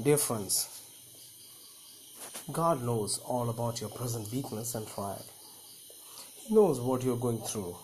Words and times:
Dear 0.00 0.16
friends, 0.16 0.68
God 2.52 2.84
knows 2.84 3.18
all 3.18 3.50
about 3.50 3.80
your 3.80 3.90
present 3.90 4.30
weakness 4.30 4.76
and 4.76 4.86
trial. 4.86 5.24
He 6.36 6.54
knows 6.54 6.78
what 6.78 7.02
you're 7.02 7.16
going 7.16 7.40
through. 7.40 7.76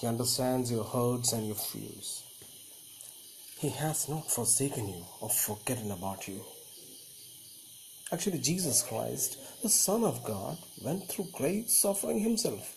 He 0.00 0.06
understands 0.06 0.70
your 0.70 0.84
hurts 0.84 1.32
and 1.32 1.44
your 1.44 1.56
fears. 1.56 2.22
He 3.58 3.70
has 3.70 4.08
not 4.08 4.30
forsaken 4.30 4.88
you 4.88 5.04
or 5.20 5.28
forgotten 5.28 5.90
about 5.90 6.28
you. 6.28 6.40
Actually, 8.12 8.38
Jesus 8.38 8.84
Christ, 8.84 9.38
the 9.60 9.68
Son 9.68 10.04
of 10.04 10.22
God, 10.22 10.56
went 10.84 11.08
through 11.08 11.26
great 11.32 11.68
suffering 11.68 12.20
himself. 12.20 12.76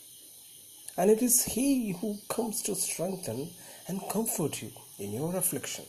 And 0.97 1.11
it 1.11 1.21
is 1.21 1.43
He 1.45 1.91
who 1.91 2.17
comes 2.27 2.63
to 2.63 2.73
strengthen 2.73 3.51
and 3.87 4.01
comfort 4.09 4.63
you 4.63 4.71
in 4.97 5.11
your 5.11 5.35
affliction. 5.35 5.85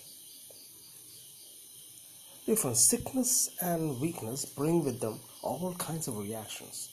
Different 2.47 2.77
sickness 2.77 3.51
and 3.61 4.01
weakness 4.01 4.45
bring 4.45 4.85
with 4.85 5.01
them 5.01 5.19
all 5.43 5.75
kinds 5.79 6.07
of 6.07 6.17
reactions. 6.17 6.91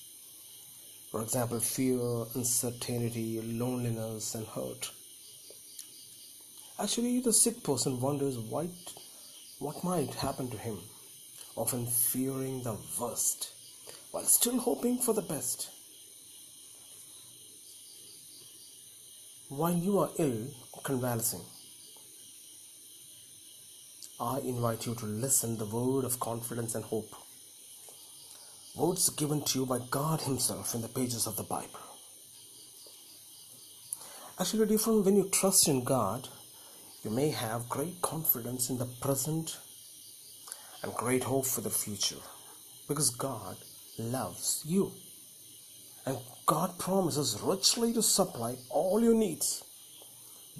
For 1.11 1.21
example, 1.21 1.59
fear, 1.59 2.25
uncertainty, 2.33 3.39
loneliness, 3.39 4.33
and 4.33 4.47
hurt. 4.47 4.89
Actually, 6.79 7.19
the 7.19 7.31
sick 7.31 7.63
person 7.63 8.01
wonders 8.01 8.39
what, 8.39 8.71
what 9.59 9.83
might 9.83 10.15
happen 10.15 10.49
to 10.49 10.57
him, 10.57 10.79
often 11.55 11.85
fearing 11.85 12.63
the 12.63 12.75
worst, 12.99 13.53
while 14.09 14.23
still 14.23 14.57
hoping 14.57 14.97
for 14.97 15.13
the 15.13 15.21
best. 15.21 15.69
While 19.49 19.75
you 19.75 19.99
are 19.99 20.09
ill, 20.17 20.47
convalescing, 20.81 21.45
I 24.23 24.39
invite 24.39 24.85
you 24.85 24.95
to 24.95 25.05
listen 25.05 25.57
the 25.57 25.65
word 25.65 26.05
of 26.05 26.17
confidence 26.17 26.75
and 26.75 26.85
hope. 26.85 27.13
Words 28.73 29.09
given 29.09 29.41
to 29.41 29.59
you 29.59 29.65
by 29.65 29.79
God 29.91 30.21
Himself 30.21 30.73
in 30.73 30.81
the 30.81 30.87
pages 30.87 31.27
of 31.27 31.35
the 31.35 31.43
Bible. 31.43 31.81
Actually, 34.39 34.67
different 34.67 35.03
when 35.03 35.17
you 35.17 35.27
trust 35.27 35.67
in 35.67 35.83
God, 35.83 36.29
you 37.03 37.11
may 37.11 37.31
have 37.31 37.67
great 37.67 38.01
confidence 38.01 38.69
in 38.69 38.77
the 38.77 38.85
present 39.01 39.57
and 40.83 40.93
great 40.93 41.23
hope 41.23 41.45
for 41.45 41.59
the 41.59 41.69
future 41.69 42.23
because 42.87 43.09
God 43.09 43.57
loves 43.99 44.63
you. 44.65 44.93
And 46.05 46.17
God 46.45 46.79
promises 46.79 47.41
richly 47.43 47.91
to 47.91 48.01
supply 48.01 48.55
all 48.69 49.01
your 49.03 49.15
needs, 49.15 49.65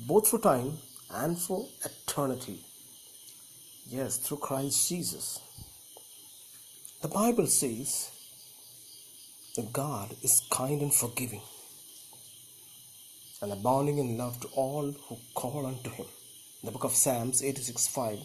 both 0.06 0.28
for 0.28 0.40
time 0.40 0.80
and 1.10 1.40
for 1.40 1.66
eternity. 1.86 2.66
Yes, 3.88 4.18
through 4.18 4.38
Christ 4.38 4.90
Jesus. 4.90 5.40
The 7.02 7.10
Bible 7.10 7.48
says 7.48 8.12
that 9.56 9.74
God 9.74 10.16
is 10.24 10.42
kind 10.50 10.82
and 10.82 10.94
forgiving 10.94 11.42
and 13.42 13.52
abounding 13.52 13.98
in 13.98 14.18
love 14.18 14.40
to 14.40 14.48
all 14.56 14.94
who 15.08 15.18
call 15.36 15.66
unto 15.66 15.90
Him. 15.90 16.06
In 16.62 16.68
the 16.68 16.72
book 16.72 16.86
of 16.86 16.92
Psalms 16.94 17.44
86 17.44 17.88
5. 17.88 18.20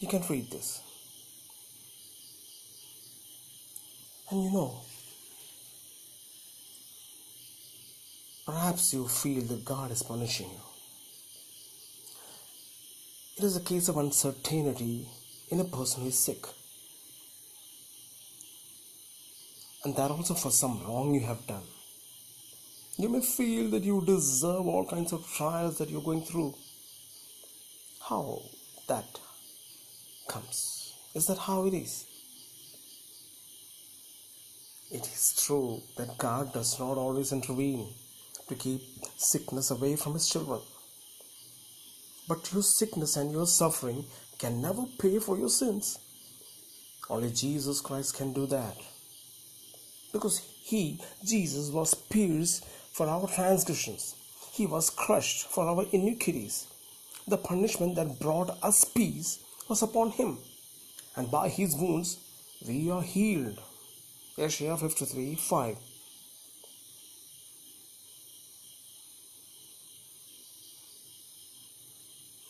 You 0.00 0.08
can 0.08 0.22
read 0.30 0.50
this. 0.50 0.80
And 4.30 4.44
you 4.44 4.50
know, 4.50 4.80
perhaps 8.46 8.94
you 8.94 9.06
feel 9.06 9.42
that 9.42 9.64
God 9.64 9.90
is 9.90 10.02
punishing 10.02 10.48
you. 10.48 10.67
It 13.38 13.44
is 13.44 13.56
a 13.56 13.60
case 13.60 13.86
of 13.86 13.96
uncertainty 13.98 15.06
in 15.48 15.60
a 15.60 15.64
person 15.64 16.02
who 16.02 16.08
is 16.08 16.18
sick. 16.18 16.44
And 19.84 19.94
that 19.94 20.10
also 20.10 20.34
for 20.34 20.50
some 20.50 20.82
wrong 20.82 21.14
you 21.14 21.20
have 21.20 21.46
done. 21.46 21.62
You 22.96 23.08
may 23.08 23.20
feel 23.20 23.70
that 23.70 23.84
you 23.84 24.02
deserve 24.04 24.66
all 24.66 24.84
kinds 24.84 25.12
of 25.12 25.24
trials 25.24 25.78
that 25.78 25.88
you're 25.88 26.02
going 26.02 26.22
through. 26.22 26.56
How 28.08 28.42
that 28.88 29.20
comes? 30.26 30.94
Is 31.14 31.26
that 31.28 31.38
how 31.38 31.64
it 31.66 31.74
is? 31.74 32.06
It 34.90 35.06
is 35.06 35.40
true 35.46 35.80
that 35.96 36.18
God 36.18 36.52
does 36.52 36.76
not 36.80 36.98
always 36.98 37.30
intervene 37.30 37.94
to 38.48 38.56
keep 38.56 38.82
sickness 39.16 39.70
away 39.70 39.94
from 39.94 40.14
His 40.14 40.28
children. 40.28 40.60
But 42.28 42.52
your 42.52 42.62
sickness 42.62 43.16
and 43.16 43.32
your 43.32 43.46
suffering 43.46 44.04
can 44.38 44.60
never 44.60 44.84
pay 44.98 45.18
for 45.18 45.38
your 45.38 45.48
sins. 45.48 45.98
Only 47.08 47.30
Jesus 47.30 47.80
Christ 47.80 48.16
can 48.16 48.34
do 48.34 48.46
that. 48.46 48.76
Because 50.12 50.38
He, 50.62 51.00
Jesus, 51.24 51.70
was 51.70 51.94
pierced 51.94 52.66
for 52.92 53.08
our 53.08 53.26
transgressions, 53.28 54.14
He 54.52 54.66
was 54.66 54.90
crushed 54.90 55.46
for 55.46 55.64
our 55.64 55.86
iniquities. 55.92 56.66
The 57.26 57.38
punishment 57.38 57.94
that 57.96 58.20
brought 58.20 58.62
us 58.62 58.84
peace 58.84 59.38
was 59.68 59.82
upon 59.82 60.10
Him, 60.10 60.38
and 61.16 61.30
by 61.30 61.48
His 61.48 61.74
wounds 61.74 62.18
we 62.66 62.90
are 62.90 63.02
healed. 63.02 63.58
Isaiah 64.38 64.76
53 64.76 65.34
5. 65.34 65.76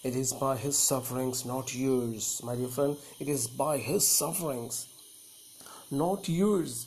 It 0.04 0.14
is 0.14 0.32
by 0.32 0.56
his 0.56 0.78
sufferings, 0.78 1.44
not 1.44 1.75
yours, 1.75 2.41
my 2.44 2.54
dear 2.54 2.69
friend. 2.69 2.97
It 3.19 3.28
is 3.28 3.48
by 3.48 3.78
his 3.78 4.06
sufferings, 4.06 4.86
not 5.91 6.28
yours, 6.28 6.86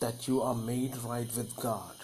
that 0.00 0.28
you 0.28 0.42
are 0.42 0.54
made 0.54 0.96
right 0.98 1.34
with 1.34 1.56
God. 1.56 1.94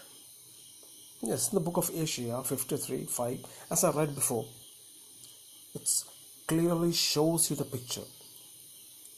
Yes, 1.20 1.52
in 1.52 1.56
the 1.56 1.60
book 1.60 1.76
of 1.76 1.90
Isaiah 1.94 2.42
53 2.42 3.04
5, 3.04 3.38
as 3.70 3.84
I 3.84 3.90
read 3.90 4.14
before, 4.14 4.46
it 5.74 5.88
clearly 6.46 6.92
shows 6.92 7.50
you 7.50 7.56
the 7.56 7.64
picture, 7.64 8.08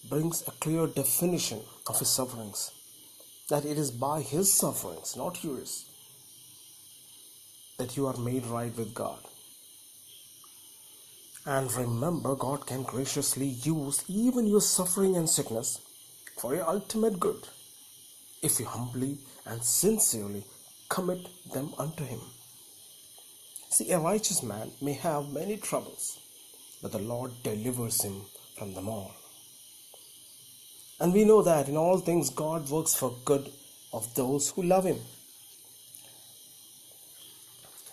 brings 0.08 0.42
a 0.48 0.50
clear 0.50 0.88
definition 0.88 1.60
of 1.86 1.98
his 1.98 2.08
sufferings. 2.08 2.72
That 3.48 3.64
it 3.64 3.78
is 3.78 3.90
by 3.90 4.20
his 4.22 4.52
sufferings, 4.52 5.16
not 5.16 5.44
yours, 5.44 5.84
that 7.78 7.96
you 7.96 8.06
are 8.06 8.16
made 8.16 8.46
right 8.46 8.76
with 8.76 8.94
God. 8.94 9.20
And 11.46 11.70
remember, 11.74 12.34
God 12.34 12.66
can 12.66 12.82
graciously 12.84 13.46
use 13.46 14.02
even 14.08 14.46
your 14.46 14.62
suffering 14.62 15.16
and 15.16 15.28
sickness 15.28 15.80
for 16.38 16.54
your 16.54 16.68
ultimate 16.68 17.20
good 17.20 17.46
if 18.42 18.58
you 18.58 18.66
humbly 18.66 19.18
and 19.44 19.62
sincerely 19.62 20.44
commit 20.88 21.28
them 21.52 21.74
unto 21.78 22.04
Him. 22.04 22.20
See, 23.68 23.90
a 23.90 23.98
righteous 23.98 24.42
man 24.42 24.70
may 24.80 24.94
have 24.94 25.32
many 25.32 25.56
troubles, 25.56 26.18
but 26.80 26.92
the 26.92 26.98
Lord 26.98 27.32
delivers 27.42 28.02
him 28.02 28.22
from 28.56 28.72
them 28.72 28.88
all. 28.88 29.14
And 31.00 31.12
we 31.12 31.24
know 31.24 31.42
that 31.42 31.68
in 31.68 31.76
all 31.76 31.98
things 31.98 32.30
God 32.30 32.70
works 32.70 32.94
for 32.94 33.16
good 33.24 33.50
of 33.92 34.14
those 34.14 34.50
who 34.50 34.62
love 34.62 34.84
Him. 34.84 34.98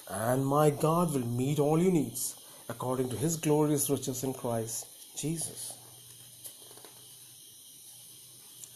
And 0.07 0.45
my 0.45 0.69
God 0.69 1.13
will 1.13 1.25
meet 1.25 1.59
all 1.59 1.81
your 1.81 1.91
needs 1.91 2.35
according 2.71 3.09
to 3.09 3.17
his 3.17 3.35
glorious 3.35 3.89
riches 3.89 4.23
in 4.23 4.33
Christ 4.33 4.87
Jesus. 5.17 5.73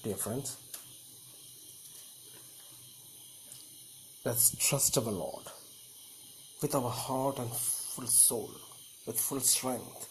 Dear 0.03 0.15
friends, 0.15 0.57
let's 4.25 4.55
trust 4.67 4.97
our 4.97 5.11
Lord 5.25 5.45
with 6.61 6.75
our 6.75 6.89
heart 6.89 7.39
and 7.39 7.49
full 7.49 8.07
soul, 8.07 8.51
with 9.07 9.17
full 9.17 9.39
strength. 9.39 10.09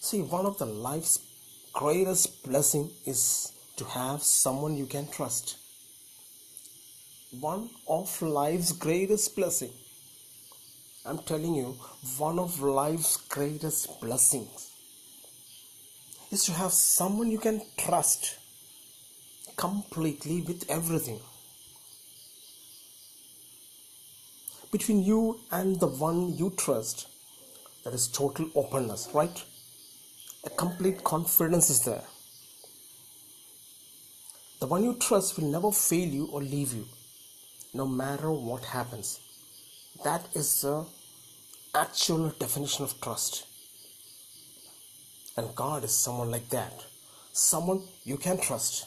See, 0.00 0.22
one 0.22 0.46
of 0.46 0.56
the 0.58 0.66
life's 0.66 1.18
greatest 1.74 2.42
blessing 2.42 2.90
is 3.04 3.52
to 3.76 3.84
have 3.84 4.22
someone 4.22 4.78
you 4.78 4.86
can 4.86 5.08
trust. 5.08 5.58
One 7.38 7.68
of 7.86 8.22
life's 8.22 8.72
greatest 8.72 9.36
blessing 9.36 9.72
I'm 11.04 11.18
telling 11.18 11.54
you, 11.54 11.78
one 12.18 12.38
of 12.38 12.60
life's 12.60 13.16
greatest 13.16 14.00
blessings 14.02 14.70
is 16.30 16.44
to 16.44 16.52
have 16.52 16.72
someone 16.72 17.30
you 17.30 17.38
can 17.38 17.62
trust 17.78 18.36
completely 19.56 20.42
with 20.42 20.68
everything. 20.68 21.18
Between 24.70 25.02
you 25.02 25.40
and 25.50 25.80
the 25.80 25.86
one 25.86 26.36
you 26.36 26.50
trust, 26.50 27.08
there 27.82 27.94
is 27.94 28.06
total 28.06 28.50
openness, 28.54 29.08
right? 29.14 29.42
A 30.44 30.50
complete 30.50 31.02
confidence 31.02 31.70
is 31.70 31.82
there. 31.82 32.04
The 34.60 34.66
one 34.66 34.84
you 34.84 34.94
trust 34.94 35.38
will 35.38 35.50
never 35.50 35.72
fail 35.72 36.06
you 36.06 36.26
or 36.26 36.42
leave 36.42 36.74
you, 36.74 36.86
no 37.72 37.86
matter 37.86 38.30
what 38.30 38.64
happens. 38.66 39.18
That 40.02 40.28
is 40.34 40.62
the 40.62 40.86
actual 41.74 42.30
definition 42.30 42.84
of 42.84 42.98
trust. 43.02 43.46
And 45.36 45.54
God 45.54 45.84
is 45.84 45.94
someone 45.94 46.30
like 46.30 46.48
that. 46.50 46.72
Someone 47.32 47.82
you 48.04 48.16
can 48.16 48.40
trust. 48.40 48.86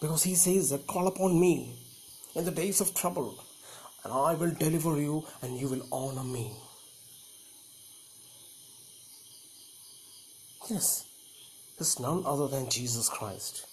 Because 0.00 0.22
He 0.22 0.36
says 0.36 0.70
that 0.70 0.86
call 0.86 1.08
upon 1.08 1.38
me 1.40 1.74
in 2.34 2.44
the 2.44 2.50
days 2.50 2.80
of 2.80 2.94
trouble, 2.94 3.42
and 4.04 4.12
I 4.12 4.34
will 4.34 4.52
deliver 4.52 5.00
you 5.00 5.24
and 5.42 5.58
you 5.58 5.68
will 5.68 5.86
honor 5.90 6.24
me. 6.24 6.52
Yes, 10.70 11.06
there's 11.76 11.98
none 11.98 12.22
other 12.24 12.46
than 12.46 12.70
Jesus 12.70 13.08
Christ. 13.08 13.66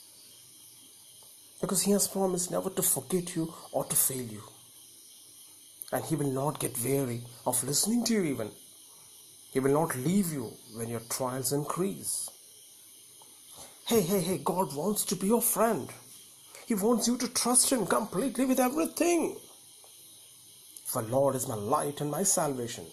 Because 1.61 1.83
He 1.83 1.91
has 1.91 2.07
promised 2.07 2.51
never 2.51 2.69
to 2.69 2.81
forget 2.81 3.35
you 3.35 3.53
or 3.71 3.85
to 3.85 3.95
fail 3.95 4.23
you. 4.23 4.43
And 5.91 6.03
He 6.05 6.15
will 6.15 6.31
not 6.31 6.59
get 6.59 6.81
weary 6.83 7.23
of 7.45 7.63
listening 7.63 8.03
to 8.05 8.13
you, 8.13 8.23
even. 8.23 8.51
He 9.51 9.59
will 9.59 9.73
not 9.73 9.95
leave 9.95 10.31
you 10.31 10.53
when 10.75 10.89
your 10.89 11.01
trials 11.09 11.51
increase. 11.51 12.29
Hey, 13.87 14.01
hey, 14.01 14.21
hey, 14.21 14.37
God 14.37 14.75
wants 14.75 15.03
to 15.05 15.15
be 15.15 15.27
your 15.27 15.41
friend. 15.41 15.89
He 16.67 16.75
wants 16.75 17.07
you 17.07 17.17
to 17.17 17.27
trust 17.27 17.71
Him 17.71 17.87
completely 17.87 18.45
with 18.45 18.59
everything. 18.59 19.35
For 20.85 21.01
Lord 21.01 21.33
is 21.35 21.47
my 21.47 21.55
light 21.55 21.99
and 21.99 22.11
my 22.11 22.21
salvation. 22.21 22.85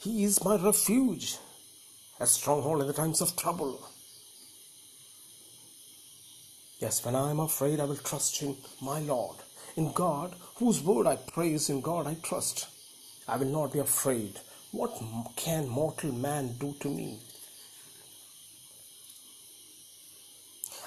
He 0.00 0.24
is 0.24 0.44
my 0.44 0.56
refuge, 0.56 1.38
a 2.20 2.26
stronghold 2.26 2.82
in 2.82 2.86
the 2.86 2.92
times 2.92 3.20
of 3.22 3.36
trouble. 3.36 3.88
Yes, 6.82 7.04
when 7.04 7.14
I 7.14 7.30
am 7.30 7.38
afraid, 7.38 7.78
I 7.78 7.84
will 7.84 7.94
trust 7.94 8.42
in 8.42 8.56
my 8.80 8.98
Lord, 8.98 9.36
in 9.76 9.92
God, 9.92 10.34
whose 10.56 10.82
word 10.82 11.06
I 11.06 11.14
praise, 11.14 11.70
in 11.70 11.80
God 11.80 12.08
I 12.08 12.14
trust. 12.14 12.66
I 13.28 13.36
will 13.36 13.46
not 13.46 13.72
be 13.72 13.78
afraid. 13.78 14.40
What 14.72 15.00
can 15.36 15.68
mortal 15.68 16.10
man 16.10 16.56
do 16.58 16.74
to 16.80 16.88
me? 16.88 17.20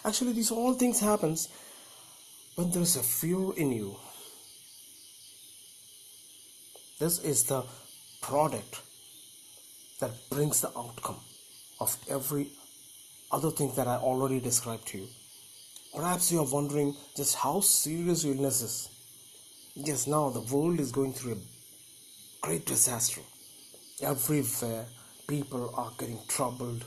Actually, 0.03 0.33
these 0.33 0.51
all 0.51 0.73
things 0.73 0.99
happens 0.99 1.47
when 2.55 2.71
there 2.71 2.81
is 2.81 2.97
a 2.97 3.03
fear 3.03 3.53
in 3.55 3.71
you. 3.71 3.95
This 6.99 7.19
is 7.19 7.43
the 7.43 7.63
product 8.21 8.81
that 10.01 10.11
brings 10.29 10.59
the 10.59 10.77
outcome 10.77 11.21
of 11.79 11.95
every 12.09 12.49
other 13.31 13.49
thing 13.49 13.71
that 13.77 13.87
I 13.87 13.95
already 13.95 14.41
described 14.41 14.87
to 14.87 14.97
you. 14.97 15.07
Perhaps 15.95 16.29
you 16.29 16.39
are 16.39 16.51
wondering 16.51 16.93
just 17.15 17.35
how 17.35 17.61
serious 17.61 18.25
your 18.25 18.35
illness 18.35 18.61
is. 18.61 18.89
Yes, 19.75 20.07
now 20.07 20.29
the 20.29 20.41
world 20.41 20.81
is 20.81 20.91
going 20.91 21.13
through 21.13 21.33
a 21.33 22.45
great 22.45 22.65
disaster. 22.65 23.21
Everywhere, 24.01 24.87
people 25.25 25.73
are 25.77 25.93
getting 25.97 26.19
troubled. 26.27 26.83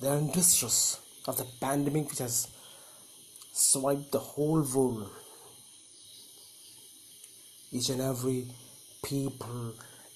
They 0.00 0.08
are 0.08 0.18
in 0.18 0.30
distress 0.32 1.00
of 1.26 1.38
the 1.38 1.46
pandemic 1.60 2.10
which 2.10 2.18
has 2.18 2.48
swiped 3.52 4.12
the 4.12 4.18
whole 4.18 4.60
world. 4.60 5.10
Each 7.72 7.88
and 7.88 8.02
every 8.02 8.48
people, 9.02 9.72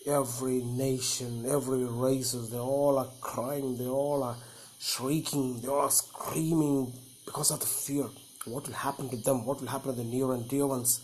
every 0.06 0.62
nation, 0.62 1.46
every 1.48 1.84
races, 1.84 2.50
they 2.50 2.58
all 2.58 2.98
are 2.98 3.10
crying, 3.22 3.78
they 3.78 3.86
all 3.86 4.22
are 4.22 4.36
shrieking, 4.82 5.61
they 5.61 5.69
are 5.69 5.90
screaming 5.90 6.93
because 7.25 7.52
of 7.52 7.61
the 7.61 7.67
fear. 7.67 8.06
What 8.46 8.67
will 8.67 8.75
happen 8.75 9.08
to 9.11 9.17
them? 9.17 9.46
What 9.46 9.61
will 9.61 9.69
happen 9.69 9.93
to 9.94 9.96
the 9.96 10.05
near 10.05 10.32
and 10.32 10.49
dear 10.49 10.67
ones? 10.67 11.00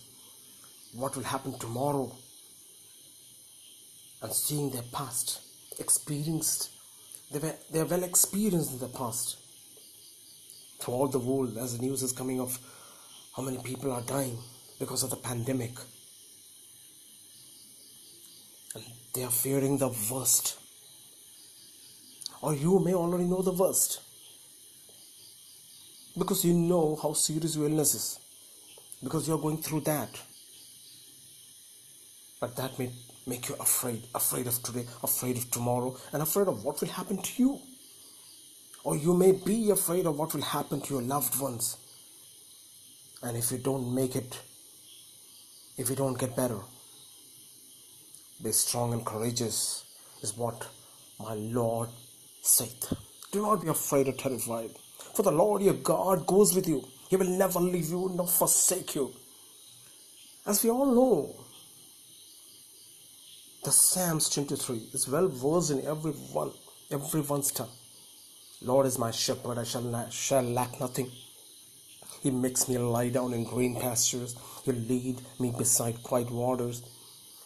What 0.93 1.15
will 1.17 1.23
happen 1.23 1.57
tomorrow? 1.59 2.11
And 4.21 4.33
seeing 4.33 4.71
their 4.71 4.83
past, 4.93 5.41
experienced, 5.79 6.71
they 7.31 7.39
were 7.39 7.55
they 7.71 7.79
are 7.79 7.85
well 7.85 8.03
experienced 8.03 8.73
in 8.73 8.79
the 8.81 8.89
past 8.89 9.37
throughout 10.81 11.13
the 11.13 11.21
world 11.21 11.57
as 11.57 11.77
the 11.77 11.85
news 11.85 12.03
is 12.03 12.11
coming 12.11 12.41
of 12.41 12.59
how 13.37 13.45
many 13.45 13.59
people 13.59 13.93
are 13.93 14.03
dying 14.03 14.39
because 14.81 15.05
of 15.05 15.11
the 15.11 15.17
pandemic. 15.17 15.73
And 18.75 18.85
they 19.15 19.23
are 19.23 19.31
fearing 19.31 19.79
the 19.79 19.95
worst. 20.11 20.59
Or 22.41 22.55
you 22.55 22.79
may 22.79 22.95
already 22.95 23.25
know 23.25 23.43
the 23.43 23.53
worst. 23.53 24.01
Because 26.17 26.45
you 26.45 26.55
know 26.55 26.99
how 27.01 27.13
serious 27.13 27.57
your 27.57 27.69
illness 27.69 27.95
is. 27.95 28.21
Because 29.03 29.29
you 29.29 29.35
are 29.35 29.39
going 29.39 29.59
through 29.59 29.81
that. 29.83 30.09
But 32.41 32.57
that 32.57 32.79
may 32.79 32.91
make 33.27 33.49
you 33.49 33.57
afraid, 33.61 34.03
afraid 34.15 34.47
of 34.47 34.63
today, 34.63 34.87
afraid 35.03 35.37
of 35.37 35.51
tomorrow, 35.51 35.97
and 36.13 36.23
afraid 36.23 36.49
of 36.49 36.65
what 36.65 36.81
will 36.81 36.89
happen 36.89 37.21
to 37.21 37.43
you. 37.43 37.61
Or 38.85 38.97
you 38.97 39.13
may 39.15 39.33
be 39.33 39.71
afraid 39.71 40.07
of 40.07 40.17
what 40.17 40.35
will 40.35 40.43
happen 40.43 40.81
to 40.81 40.95
your 40.95 41.03
loved 41.03 41.39
ones. 41.41 41.77
And 43.23 43.37
if 43.37 43.51
you 43.51 43.59
don't 43.59 43.95
make 43.95 44.15
it, 44.17 44.41
if 45.77 45.91
you 45.91 45.97
don't 45.97 46.19
get 46.19 46.37
better, 46.37 46.59
be 48.43 48.53
strong 48.53 48.93
and 48.93 49.05
courageous, 49.05 49.85
is 50.23 50.37
what 50.37 50.67
my 51.19 51.35
Lord 51.35 51.89
saith. 52.41 52.93
Do 53.31 53.43
not 53.43 53.63
be 53.63 53.69
afraid 53.69 54.09
or 54.09 54.13
terrified, 54.13 54.71
for 55.15 55.23
the 55.23 55.31
Lord 55.31 55.63
your 55.63 55.75
God 55.75 56.27
goes 56.27 56.55
with 56.55 56.69
you. 56.69 56.87
He 57.09 57.17
will 57.17 57.27
never 57.27 57.59
leave 57.61 57.91
you 57.91 58.11
nor 58.15 58.27
forsake 58.27 58.95
you. 58.95 59.13
As 60.47 60.63
we 60.65 60.71
all 60.71 60.87
know, 60.87 61.37
the 63.65 63.73
Psalms 63.73 64.31
23 64.31 64.91
is 64.93 65.09
well 65.09 65.29
versed 65.29 65.71
in 65.71 65.87
everyone, 65.87 66.53
everyone's 66.91 67.51
tongue. 67.51 67.69
Lord 68.63 68.87
is 68.87 68.99
my 68.99 69.11
shepherd, 69.11 69.59
I 69.59 69.65
shall, 69.65 69.83
not, 69.83 70.13
shall 70.13 70.43
lack 70.43 70.81
nothing. 70.81 71.11
He 72.23 72.31
makes 72.31 72.69
me 72.69 72.79
lie 72.79 73.11
down 73.11 73.33
in 73.33 73.45
green 73.45 73.79
pastures. 73.81 74.37
He'll 74.65 74.75
lead 74.75 75.21
me 75.39 75.53
beside 75.57 76.03
quiet 76.03 76.31
waters. 76.31 76.83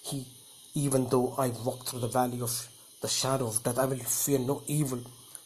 He, 0.02 0.26
even 0.74 1.08
though 1.08 1.34
I 1.36 1.48
walk 1.48 1.86
through 1.86 2.00
the 2.00 2.08
valley 2.08 2.40
of 2.40 2.68
the 3.02 3.08
shadow 3.08 3.48
of 3.48 3.62
death, 3.64 3.78
I 3.78 3.84
will 3.84 3.98
fear 3.98 4.38
no 4.38 4.62
evil. 4.66 5.00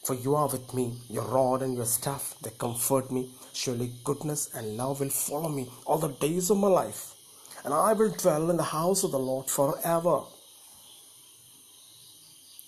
For 0.04 0.14
you 0.14 0.36
are 0.36 0.46
with 0.46 0.72
me, 0.72 0.94
your 1.08 1.24
rod 1.24 1.62
and 1.62 1.74
your 1.74 1.86
staff, 1.86 2.36
they 2.42 2.50
comfort 2.50 3.10
me. 3.10 3.30
Surely 3.52 3.90
goodness 4.04 4.54
and 4.54 4.76
love 4.76 5.00
will 5.00 5.08
follow 5.08 5.48
me 5.48 5.68
all 5.86 5.98
the 5.98 6.08
days 6.08 6.50
of 6.50 6.58
my 6.58 6.68
life, 6.68 7.14
and 7.64 7.74
I 7.74 7.94
will 7.94 8.10
dwell 8.10 8.50
in 8.50 8.58
the 8.58 8.62
house 8.62 9.02
of 9.02 9.10
the 9.10 9.18
Lord 9.18 9.50
forever. 9.50 10.20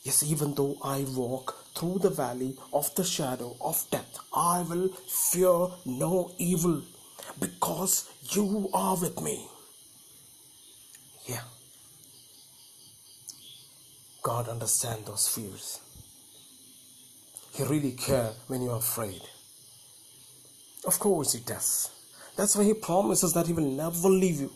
Yes, 0.03 0.23
even 0.23 0.55
though 0.55 0.79
I 0.83 1.05
walk 1.15 1.55
through 1.75 1.99
the 2.01 2.11
valley 2.11 2.57
of 2.73 2.93
the 2.95 3.05
shadow 3.05 3.57
of 3.61 3.85
death, 3.91 4.19
I 4.35 4.63
will 4.63 4.89
fear 5.07 5.69
no 5.85 6.33
evil 6.39 6.83
because 7.39 8.11
you 8.31 8.71
are 8.73 8.97
with 8.97 9.21
me. 9.21 9.47
Yeah. 11.27 11.43
God 14.29 14.51
understands 14.51 15.07
those 15.07 15.27
fears. 15.27 15.81
He 17.55 17.63
really 17.63 17.93
cares 17.93 18.35
when 18.47 18.61
you're 18.61 18.77
afraid. 18.77 19.23
Of 20.87 20.99
course, 20.99 21.33
He 21.33 21.41
does. 21.41 21.91
That's 22.37 22.55
why 22.55 22.65
He 22.65 22.75
promises 22.75 23.33
that 23.33 23.47
He 23.47 23.55
will 23.55 23.71
never 23.71 24.11
leave 24.11 24.39
you. 24.43 24.51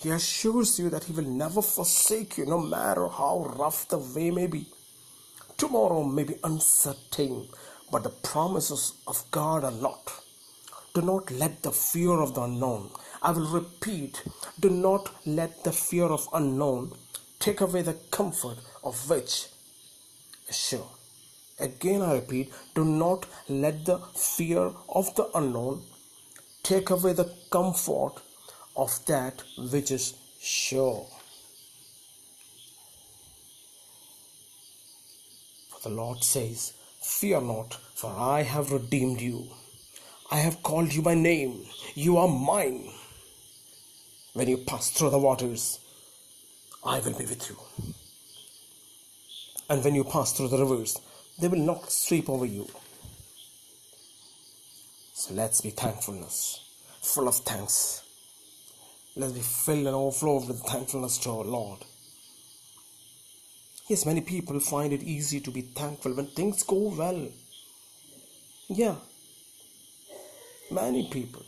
He 0.00 0.10
assures 0.10 0.80
you 0.80 0.90
that 0.90 1.04
He 1.04 1.12
will 1.12 1.30
never 1.44 1.62
forsake 1.62 2.36
you, 2.36 2.46
no 2.46 2.58
matter 2.58 3.06
how 3.06 3.54
rough 3.56 3.86
the 3.86 3.98
way 3.98 4.32
may 4.32 4.48
be. 4.48 4.66
Tomorrow 5.56 6.02
may 6.02 6.24
be 6.24 6.40
uncertain, 6.42 7.48
but 7.92 8.02
the 8.02 8.10
promises 8.10 8.94
of 9.06 9.22
God 9.30 9.62
are 9.62 9.70
not. 9.70 10.12
Do 10.94 11.02
not 11.02 11.30
let 11.30 11.62
the 11.62 11.70
fear 11.70 12.20
of 12.20 12.34
the 12.34 12.42
unknown, 12.42 12.90
I 13.22 13.30
will 13.30 13.46
repeat, 13.46 14.24
do 14.58 14.68
not 14.68 15.10
let 15.24 15.62
the 15.62 15.70
fear 15.70 16.06
of 16.06 16.28
unknown 16.32 16.90
take 17.38 17.60
away 17.60 17.82
the 17.82 17.94
comfort 18.10 18.58
of 18.86 19.10
which 19.10 19.48
is 20.48 20.56
sure. 20.56 20.90
Again, 21.58 22.02
I 22.02 22.14
repeat, 22.14 22.52
do 22.74 22.84
not 22.84 23.26
let 23.48 23.84
the 23.84 23.98
fear 24.14 24.70
of 24.88 25.12
the 25.16 25.28
unknown 25.34 25.82
take 26.62 26.90
away 26.90 27.12
the 27.12 27.32
comfort 27.50 28.14
of 28.76 29.04
that 29.06 29.42
which 29.72 29.90
is 29.90 30.14
sure. 30.40 31.08
For 35.70 35.88
the 35.88 35.94
Lord 35.94 36.22
says, 36.22 36.72
Fear 37.02 37.40
not, 37.40 37.74
for 37.94 38.14
I 38.16 38.42
have 38.42 38.70
redeemed 38.70 39.20
you. 39.20 39.48
I 40.30 40.38
have 40.38 40.62
called 40.62 40.92
you 40.94 41.02
by 41.02 41.14
name. 41.14 41.64
You 41.94 42.18
are 42.18 42.28
mine. 42.28 42.90
When 44.34 44.48
you 44.48 44.58
pass 44.58 44.90
through 44.90 45.10
the 45.10 45.18
waters, 45.18 45.80
I 46.84 47.00
will 47.00 47.18
be 47.18 47.26
with 47.26 47.48
you. 47.48 47.95
And 49.68 49.82
when 49.82 49.94
you 49.94 50.04
pass 50.04 50.32
through 50.32 50.48
the 50.48 50.58
rivers, 50.58 51.00
they 51.38 51.48
will 51.48 51.58
not 51.58 51.90
sweep 51.90 52.30
over 52.30 52.46
you. 52.46 52.68
So 55.12 55.34
let's 55.34 55.60
be 55.60 55.70
thankfulness, 55.70 56.60
full 57.02 57.26
of 57.26 57.36
thanks. 57.36 58.02
Let's 59.16 59.32
be 59.32 59.40
filled 59.40 59.86
and 59.86 59.96
overflowed 59.96 60.46
with 60.46 60.60
thankfulness 60.60 61.18
to 61.18 61.30
our 61.30 61.44
Lord. 61.44 61.80
Yes, 63.88 64.04
many 64.04 64.20
people 64.20 64.60
find 64.60 64.92
it 64.92 65.02
easy 65.02 65.40
to 65.40 65.50
be 65.50 65.62
thankful 65.62 66.12
when 66.12 66.26
things 66.26 66.62
go 66.62 66.94
well. 66.96 67.28
Yeah, 68.68 68.96
many 70.70 71.08
people. 71.08 71.44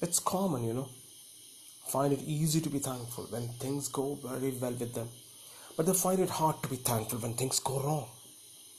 It's 0.00 0.18
common, 0.18 0.64
you 0.64 0.74
know. 0.74 0.88
Find 1.86 2.12
it 2.12 2.20
easy 2.20 2.60
to 2.60 2.68
be 2.68 2.78
thankful 2.78 3.24
when 3.30 3.48
things 3.48 3.88
go 3.88 4.14
very 4.14 4.50
well 4.52 4.72
with 4.72 4.94
them. 4.94 5.08
But 5.76 5.86
they 5.86 5.94
find 5.94 6.20
it 6.20 6.30
hard 6.30 6.62
to 6.62 6.68
be 6.68 6.76
thankful 6.76 7.18
when 7.18 7.34
things 7.34 7.58
go 7.58 7.80
wrong. 7.80 8.08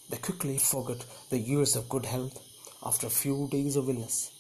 They 0.10 0.18
quickly 0.18 0.58
forget 0.58 1.06
the 1.30 1.40
years 1.40 1.76
of 1.76 1.90
good 1.90 2.06
health 2.06 2.40
after 2.84 3.08
a 3.08 3.10
few 3.10 3.48
days 3.52 3.76
of 3.76 3.90
illness. 3.90 4.32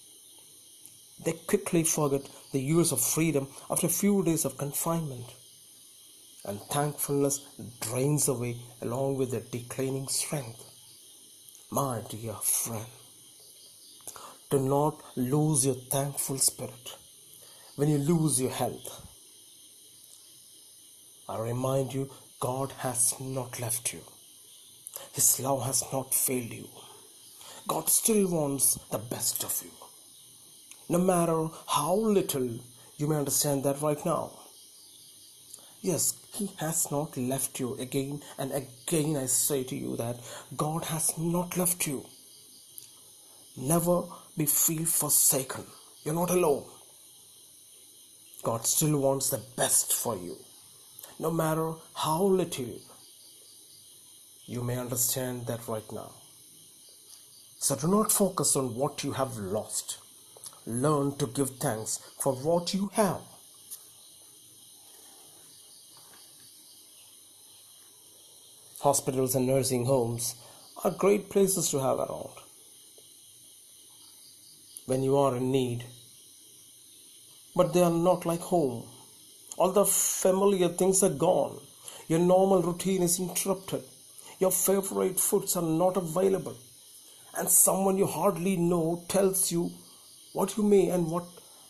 They 1.23 1.33
quickly 1.33 1.83
forget 1.83 2.21
the 2.51 2.61
years 2.61 2.91
of 2.91 3.01
freedom 3.01 3.47
after 3.69 3.87
a 3.87 3.89
few 3.89 4.23
days 4.23 4.45
of 4.45 4.57
confinement. 4.57 5.25
And 6.45 6.61
thankfulness 6.61 7.39
drains 7.81 8.27
away 8.27 8.57
along 8.81 9.17
with 9.17 9.31
their 9.31 9.41
declining 9.41 10.07
strength. 10.07 10.63
My 11.71 12.01
dear 12.07 12.35
friend, 12.35 12.85
do 14.51 14.59
not 14.59 15.01
lose 15.15 15.65
your 15.65 15.75
thankful 15.75 16.37
spirit 16.37 16.95
when 17.75 17.89
you 17.89 17.97
lose 17.97 18.39
your 18.39 18.51
health. 18.51 19.01
I 21.27 21.39
remind 21.39 21.93
you, 21.93 22.11
God 22.39 22.71
has 22.79 23.15
not 23.19 23.59
left 23.59 23.93
you. 23.93 24.01
His 25.13 25.39
love 25.39 25.65
has 25.65 25.83
not 25.91 26.13
failed 26.13 26.51
you. 26.51 26.67
God 27.67 27.89
still 27.89 28.27
wants 28.29 28.77
the 28.91 28.97
best 28.97 29.43
of 29.43 29.61
you. 29.63 29.71
No 30.89 30.99
matter 30.99 31.47
how 31.67 31.95
little 31.95 32.59
you 32.97 33.07
may 33.07 33.15
understand 33.15 33.63
that 33.63 33.81
right 33.81 34.05
now. 34.05 34.31
Yes, 35.81 36.15
He 36.33 36.51
has 36.59 36.91
not 36.91 37.17
left 37.17 37.59
you. 37.59 37.75
Again 37.75 38.21
and 38.37 38.51
again, 38.51 39.15
I 39.17 39.25
say 39.25 39.63
to 39.63 39.75
you 39.75 39.95
that 39.97 40.19
God 40.55 40.85
has 40.85 41.17
not 41.17 41.57
left 41.57 41.87
you. 41.87 42.05
Never 43.57 44.03
be 44.37 44.45
feel 44.45 44.85
forsaken. 44.85 45.63
You're 46.03 46.13
not 46.13 46.29
alone. 46.29 46.65
God 48.43 48.65
still 48.65 48.99
wants 48.99 49.29
the 49.29 49.41
best 49.55 49.93
for 49.93 50.15
you. 50.15 50.37
No 51.17 51.31
matter 51.31 51.73
how 51.93 52.23
little 52.23 52.79
you 54.45 54.61
may 54.61 54.77
understand 54.77 55.47
that 55.47 55.67
right 55.67 55.91
now. 55.91 56.11
So 57.57 57.75
do 57.75 57.87
not 57.87 58.11
focus 58.11 58.55
on 58.55 58.75
what 58.75 59.03
you 59.03 59.13
have 59.13 59.37
lost. 59.37 59.97
Learn 60.67 61.15
to 61.17 61.27
give 61.27 61.51
thanks 61.57 61.99
for 62.19 62.33
what 62.33 62.73
you 62.73 62.91
have. 62.93 63.21
Hospitals 68.81 69.35
and 69.35 69.47
nursing 69.47 69.85
homes 69.85 70.35
are 70.83 70.91
great 70.91 71.29
places 71.29 71.69
to 71.69 71.79
have 71.79 71.97
around. 71.97 72.29
When 74.85 75.01
you 75.01 75.17
are 75.17 75.37
in 75.37 75.51
need, 75.51 75.85
but 77.55 77.73
they 77.73 77.81
are 77.81 77.89
not 77.89 78.25
like 78.25 78.41
home. 78.41 78.83
All 79.57 79.71
the 79.71 79.85
familiar 79.85 80.69
things 80.69 81.01
are 81.03 81.09
gone. 81.09 81.59
Your 82.07 82.19
normal 82.19 82.61
routine 82.61 83.03
is 83.03 83.19
interrupted. 83.19 83.83
Your 84.39 84.51
favorite 84.51 85.19
foods 85.19 85.55
are 85.55 85.63
not 85.63 85.97
available. 85.97 86.55
And 87.37 87.49
someone 87.49 87.97
you 87.97 88.05
hardly 88.05 88.57
know 88.57 89.03
tells 89.07 89.51
you 89.51 89.71
what 90.33 90.57
you 90.57 90.63
may 90.63 90.89
and 90.89 91.09
what 91.09 91.25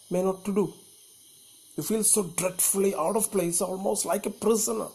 may 0.10 0.24
not 0.24 0.44
to 0.46 0.54
do. 0.54 0.74
You 1.78 1.84
feel 1.84 2.04
so 2.04 2.24
dreadfully 2.24 2.96
out 2.96 3.16
of 3.16 3.32
place, 3.32 3.62
almost 3.62 4.06
like 4.06 4.26
a 4.26 4.30
prisoner. 4.30 4.88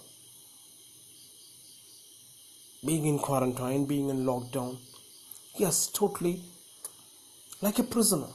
Being 2.84 3.06
in 3.06 3.18
quarantine, 3.18 3.86
being 3.86 4.08
in 4.08 4.24
lockdown. 4.24 4.78
Yes, 5.56 5.88
totally 5.88 6.42
like 7.60 7.78
a 7.78 7.82
prisoner. 7.82 8.28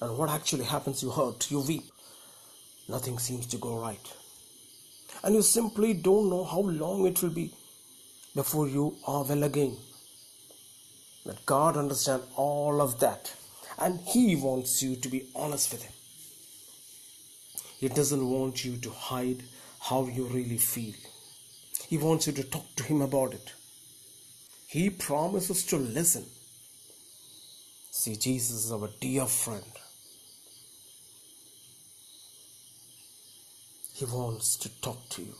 And 0.00 0.16
what 0.16 0.30
actually 0.30 0.64
happens, 0.64 1.02
you 1.02 1.10
hurt, 1.10 1.50
you 1.50 1.60
weep. 1.60 1.91
Nothing 2.88 3.18
seems 3.18 3.46
to 3.46 3.58
go 3.58 3.78
right. 3.78 4.12
And 5.22 5.34
you 5.34 5.42
simply 5.42 5.94
don't 5.94 6.30
know 6.30 6.44
how 6.44 6.60
long 6.60 7.06
it 7.06 7.22
will 7.22 7.30
be 7.30 7.52
before 8.34 8.68
you 8.68 8.96
are 9.06 9.24
well 9.24 9.44
again. 9.44 9.76
But 11.24 11.46
God 11.46 11.76
understands 11.76 12.24
all 12.36 12.80
of 12.80 12.98
that. 13.00 13.32
And 13.78 14.00
He 14.00 14.36
wants 14.36 14.82
you 14.82 14.96
to 14.96 15.08
be 15.08 15.28
honest 15.34 15.72
with 15.72 15.82
Him. 15.82 15.92
He 17.78 17.88
doesn't 17.88 18.28
want 18.28 18.64
you 18.64 18.76
to 18.76 18.90
hide 18.90 19.42
how 19.80 20.06
you 20.06 20.24
really 20.26 20.58
feel. 20.58 20.94
He 21.88 21.98
wants 21.98 22.26
you 22.26 22.32
to 22.34 22.44
talk 22.44 22.74
to 22.76 22.84
Him 22.84 23.02
about 23.02 23.34
it. 23.34 23.52
He 24.66 24.88
promises 24.90 25.64
to 25.66 25.76
listen. 25.76 26.24
See, 27.90 28.16
Jesus 28.16 28.64
is 28.64 28.72
our 28.72 28.88
dear 29.00 29.26
friend. 29.26 29.64
He 33.94 34.04
wants 34.04 34.56
to 34.56 34.80
talk 34.80 35.08
to 35.10 35.22
you. 35.22 35.34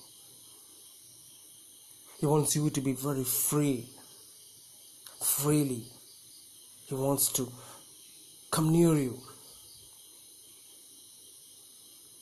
He 2.18 2.26
wants 2.26 2.54
you 2.54 2.70
to 2.70 2.80
be 2.80 2.92
very 2.92 3.24
free, 3.24 3.88
freely. 5.20 5.86
He 6.86 6.94
wants 6.94 7.32
to 7.32 7.50
come 8.50 8.70
near 8.70 8.94
you. 8.94 9.18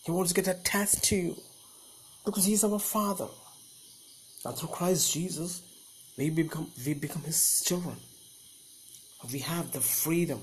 He 0.04 0.10
wants 0.10 0.32
to 0.32 0.40
get 0.40 0.48
attached 0.48 1.02
to 1.04 1.16
you 1.16 1.36
because 2.24 2.44
He's 2.44 2.64
our 2.64 2.78
Father. 2.78 3.26
And 4.44 4.56
through 4.56 4.70
Christ 4.70 5.12
Jesus, 5.12 5.62
we 6.16 6.30
become, 6.30 6.70
we 6.86 6.94
become 6.94 7.22
His 7.22 7.62
children. 7.66 7.96
We 9.30 9.40
have 9.40 9.72
the 9.72 9.80
freedom 9.80 10.40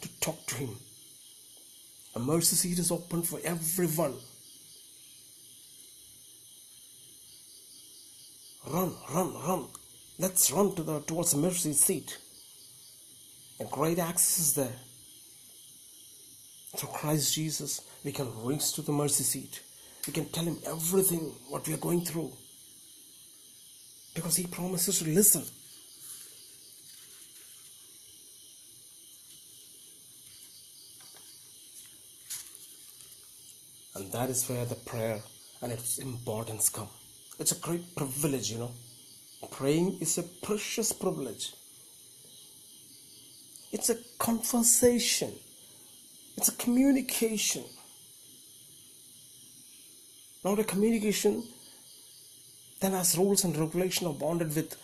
to 0.00 0.08
talk 0.20 0.44
to 0.46 0.54
Him. 0.56 0.76
A 2.16 2.18
mercy 2.18 2.56
seat 2.56 2.78
is 2.78 2.90
open 2.90 3.22
for 3.22 3.38
everyone. 3.44 4.14
Run, 8.70 8.94
run, 9.14 9.34
run. 9.46 9.66
Let's 10.18 10.50
run 10.50 10.74
to 10.74 10.82
the 10.82 11.00
towards 11.00 11.30
the 11.30 11.38
mercy 11.38 11.72
seat. 11.72 12.18
A 13.60 13.64
great 13.64 13.98
access 13.98 14.38
is 14.38 14.54
there. 14.54 14.78
Through 16.76 16.90
Christ 16.90 17.34
Jesus, 17.34 17.80
we 18.04 18.12
can 18.12 18.28
reach 18.44 18.72
to 18.74 18.82
the 18.82 18.92
mercy 18.92 19.24
seat. 19.24 19.62
We 20.06 20.12
can 20.12 20.26
tell 20.26 20.44
him 20.44 20.58
everything 20.66 21.32
what 21.48 21.66
we 21.66 21.74
are 21.74 21.78
going 21.78 22.02
through. 22.02 22.30
Because 24.14 24.36
he 24.36 24.46
promises 24.46 24.98
to 24.98 25.08
listen. 25.08 25.44
And 33.94 34.12
that 34.12 34.28
is 34.28 34.46
where 34.48 34.66
the 34.66 34.74
prayer 34.74 35.20
and 35.62 35.72
its 35.72 35.98
importance 35.98 36.68
come. 36.68 36.88
It's 37.38 37.52
a 37.52 37.60
great 37.60 37.94
privilege, 37.94 38.50
you 38.50 38.58
know. 38.58 38.72
Praying 39.50 39.98
is 40.00 40.18
a 40.18 40.22
precious 40.22 40.92
privilege. 40.92 41.52
It's 43.72 43.90
a 43.90 43.96
conversation. 44.18 45.32
It's 46.36 46.48
a 46.48 46.56
communication. 46.56 47.64
Not 50.44 50.58
a 50.58 50.64
communication 50.64 51.44
that 52.80 52.92
has 52.92 53.16
rules 53.16 53.44
and 53.44 53.56
regulation 53.56 54.06
or 54.06 54.14
bonded 54.14 54.54
with 54.54 54.76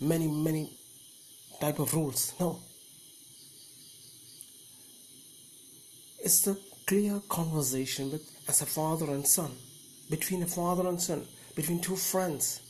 many, 0.00 0.26
many 0.26 0.76
type 1.60 1.78
of 1.78 1.94
rules. 1.94 2.32
No. 2.40 2.60
It's 6.18 6.42
the 6.42 6.58
clear 6.86 7.20
conversation 7.28 8.10
with 8.10 8.28
as 8.48 8.62
a 8.62 8.66
father 8.66 9.06
and 9.06 9.26
son, 9.26 9.52
between 10.10 10.42
a 10.42 10.46
father 10.46 10.88
and 10.88 11.00
son, 11.00 11.26
between 11.54 11.80
two 11.80 11.96
friends. 11.96 12.60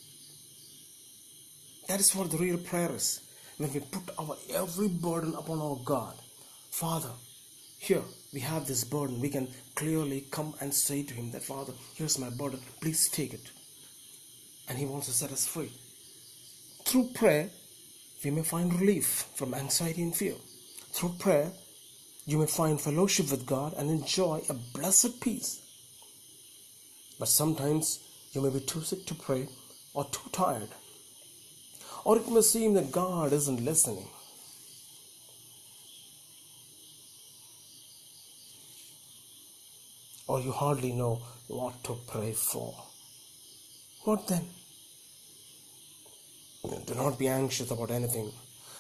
That 1.89 2.01
is 2.01 2.15
what 2.15 2.31
the 2.31 2.39
real 2.39 2.59
prayer 2.59 2.93
is. 2.93 3.21
When 3.59 3.73
we 3.73 3.81
put 3.81 4.11
our 4.19 4.37
every 4.55 4.89
burden 4.89 5.35
upon 5.35 5.61
our 5.61 5.79
God, 5.85 6.15
Father, 6.71 7.11
here 7.79 8.03
we 8.33 8.41
have 8.41 8.67
this 8.67 8.85
burden. 8.85 9.21
We 9.21 9.29
can 9.29 9.49
clearly 9.75 10.25
come 10.31 10.55
and 10.61 10.73
say 10.73 11.03
to 11.03 11.15
Him 11.15 11.33
that, 11.33 11.43
Father, 11.43 11.73
here's 11.95 12.19
my 12.19 12.31
burden. 12.31 12.61
Please 12.81 13.09
take 13.09 13.35
it. 13.35 13.51
And 14.69 14.79
He 14.79 14.87
wants 14.87 15.07
to 15.09 15.13
set 15.13 15.33
us 15.33 15.47
free. 15.47 15.73
Through 16.85 17.11
prayer, 17.15 17.51
we 18.25 18.31
may 18.31 18.43
find 18.43 18.73
relief 18.81 19.27
from 19.35 19.55
anxiety 19.55 20.03
and 20.03 20.15
fear. 20.15 20.35
Through 20.93 21.17
prayer, 21.19 21.53
you 22.25 22.39
may 22.39 22.47
find 22.47 22.81
fellowship 22.81 23.31
with 23.31 23.47
God 23.47 23.75
and 23.77 23.91
enjoy 23.91 24.43
a 24.49 24.55
blessed 24.55 25.21
peace. 25.21 25.61
But 27.19 27.29
sometimes 27.29 27.99
you 28.33 28.41
may 28.41 28.51
be 28.51 28.61
too 28.61 28.81
sick 28.83 29.05
to 29.07 29.15
pray 29.15 29.47
or 29.95 30.05
too 30.07 30.31
tired. 30.33 30.69
Or 32.05 32.17
it 32.17 32.29
may 32.29 32.41
seem 32.41 32.75
that 32.75 32.91
God 32.91 33.33
isn't 33.33 33.65
listening. 33.65 34.09
Or 40.27 40.41
you 40.41 40.51
hardly 40.51 40.93
know 40.93 41.21
what 41.49 41.85
to 41.85 41.99
pray 42.07 42.33
for. 42.33 42.75
What 44.05 44.27
then? 44.29 44.49
Do 46.87 46.95
not 46.95 47.19
be 47.19 47.29
anxious 47.29 47.71
about 47.71 47.91
anything, 47.91 48.33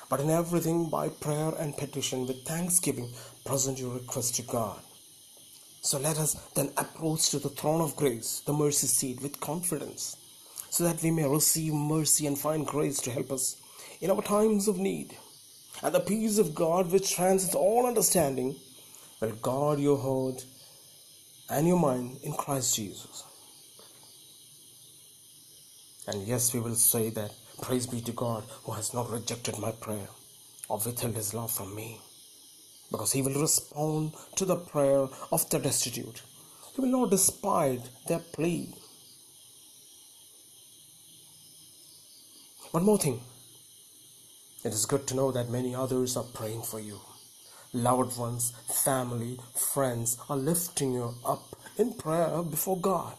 but 0.08 0.20
in 0.20 0.30
everything 0.30 0.88
by 0.88 1.08
prayer 1.08 1.52
and 1.58 1.76
petition 1.76 2.26
with 2.26 2.44
thanksgiving 2.44 3.12
present 3.44 3.78
your 3.78 3.94
request 3.94 4.36
to 4.36 4.42
God. 4.42 4.80
So 5.82 5.98
let 5.98 6.16
us 6.18 6.34
then 6.54 6.70
approach 6.76 7.30
to 7.30 7.40
the 7.40 7.48
throne 7.48 7.80
of 7.80 7.96
grace, 7.96 8.40
the 8.46 8.52
mercy 8.52 8.86
seat, 8.86 9.20
with 9.20 9.40
confidence, 9.40 10.16
so 10.70 10.84
that 10.84 11.02
we 11.02 11.10
may 11.10 11.28
receive 11.28 11.74
mercy 11.74 12.28
and 12.28 12.38
find 12.38 12.64
grace 12.64 13.00
to 13.02 13.10
help 13.10 13.32
us 13.32 13.60
in 14.00 14.08
our 14.10 14.22
times 14.22 14.68
of 14.68 14.78
need. 14.78 15.16
And 15.82 15.92
the 15.92 15.98
peace 15.98 16.38
of 16.38 16.54
God, 16.54 16.92
which 16.92 17.12
transcends 17.12 17.56
all 17.56 17.86
understanding, 17.86 18.54
will 19.20 19.32
guard 19.32 19.80
your 19.80 19.98
heart 19.98 20.44
and 21.50 21.66
your 21.66 21.78
mind 21.78 22.18
in 22.22 22.32
Christ 22.32 22.76
Jesus. 22.76 23.24
And 26.06 26.26
yes, 26.26 26.54
we 26.54 26.60
will 26.60 26.76
say 26.76 27.10
that 27.10 27.32
praise 27.60 27.88
be 27.88 28.00
to 28.02 28.12
God 28.12 28.44
who 28.62 28.72
has 28.72 28.94
not 28.94 29.10
rejected 29.10 29.58
my 29.58 29.72
prayer 29.72 30.08
or 30.68 30.78
withheld 30.78 31.16
his 31.16 31.34
love 31.34 31.50
from 31.50 31.74
me. 31.74 32.00
Because 32.92 33.10
he 33.10 33.22
will 33.22 33.40
respond 33.40 34.12
to 34.36 34.44
the 34.44 34.56
prayer 34.56 35.08
of 35.32 35.50
the 35.50 35.58
destitute. 35.58 36.22
He 36.76 36.80
will 36.80 37.00
not 37.00 37.10
despise 37.10 37.80
their 38.06 38.20
plea. 38.20 38.72
One 42.70 42.84
more 42.84 42.98
thing. 42.98 43.20
It 44.64 44.72
is 44.72 44.86
good 44.86 45.08
to 45.08 45.16
know 45.16 45.32
that 45.32 45.50
many 45.50 45.74
others 45.74 46.16
are 46.16 46.22
praying 46.22 46.62
for 46.62 46.78
you. 46.78 47.00
Loved 47.72 48.16
ones, 48.16 48.52
family, 48.84 49.38
friends 49.54 50.18
are 50.28 50.36
lifting 50.36 50.92
you 50.94 51.14
up 51.24 51.56
in 51.76 51.94
prayer 51.94 52.42
before 52.42 52.78
God. 52.78 53.14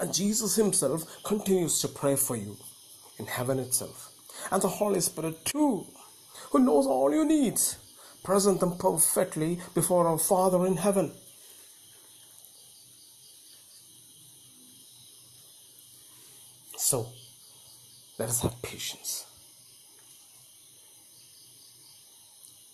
And 0.00 0.14
Jesus 0.14 0.56
Himself 0.56 1.02
continues 1.24 1.80
to 1.80 1.88
pray 1.88 2.16
for 2.16 2.36
you 2.36 2.56
in 3.18 3.26
heaven 3.26 3.58
itself. 3.58 4.12
And 4.50 4.62
the 4.62 4.68
Holy 4.68 5.00
Spirit, 5.00 5.44
too, 5.44 5.86
who 6.50 6.58
knows 6.60 6.86
all 6.86 7.12
your 7.12 7.24
needs, 7.24 7.78
present 8.24 8.58
them 8.58 8.76
perfectly 8.76 9.60
before 9.74 10.08
our 10.08 10.18
Father 10.18 10.66
in 10.66 10.78
heaven. 10.78 11.12
So, 16.76 17.06
let 18.18 18.28
us 18.28 18.42
have 18.42 18.60
patience. 18.62 19.26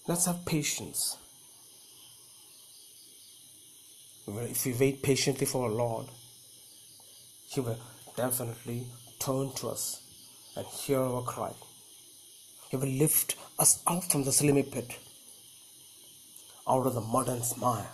Let's 0.07 0.27
have 0.27 0.45
patience. 0.45 1.17
If 4.27 4.65
we 4.65 4.73
wait 4.73 5.03
patiently 5.03 5.47
for 5.47 5.65
our 5.65 5.71
Lord, 5.71 6.07
He 7.49 7.61
will 7.61 7.79
definitely 8.17 8.87
turn 9.19 9.53
to 9.57 9.69
us 9.69 10.03
and 10.57 10.67
hear 10.67 11.01
our 11.01 11.23
cry. 11.23 11.53
He 12.71 12.77
will 12.77 12.89
lift 12.89 13.37
us 13.59 13.83
out 13.87 14.11
from 14.11 14.25
the 14.25 14.33
slimy 14.33 14.63
pit, 14.63 14.97
out 16.69 16.87
of 16.87 16.95
the 16.95 17.01
mud 17.01 17.29
and 17.29 17.43
mire, 17.59 17.91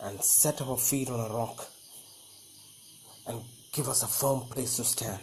and 0.00 0.22
set 0.22 0.60
our 0.60 0.76
feet 0.76 1.10
on 1.10 1.20
a 1.20 1.32
rock 1.32 1.68
and 3.26 3.42
give 3.72 3.88
us 3.88 4.02
a 4.02 4.06
firm 4.06 4.40
place 4.50 4.76
to 4.76 4.84
stand. 4.84 5.22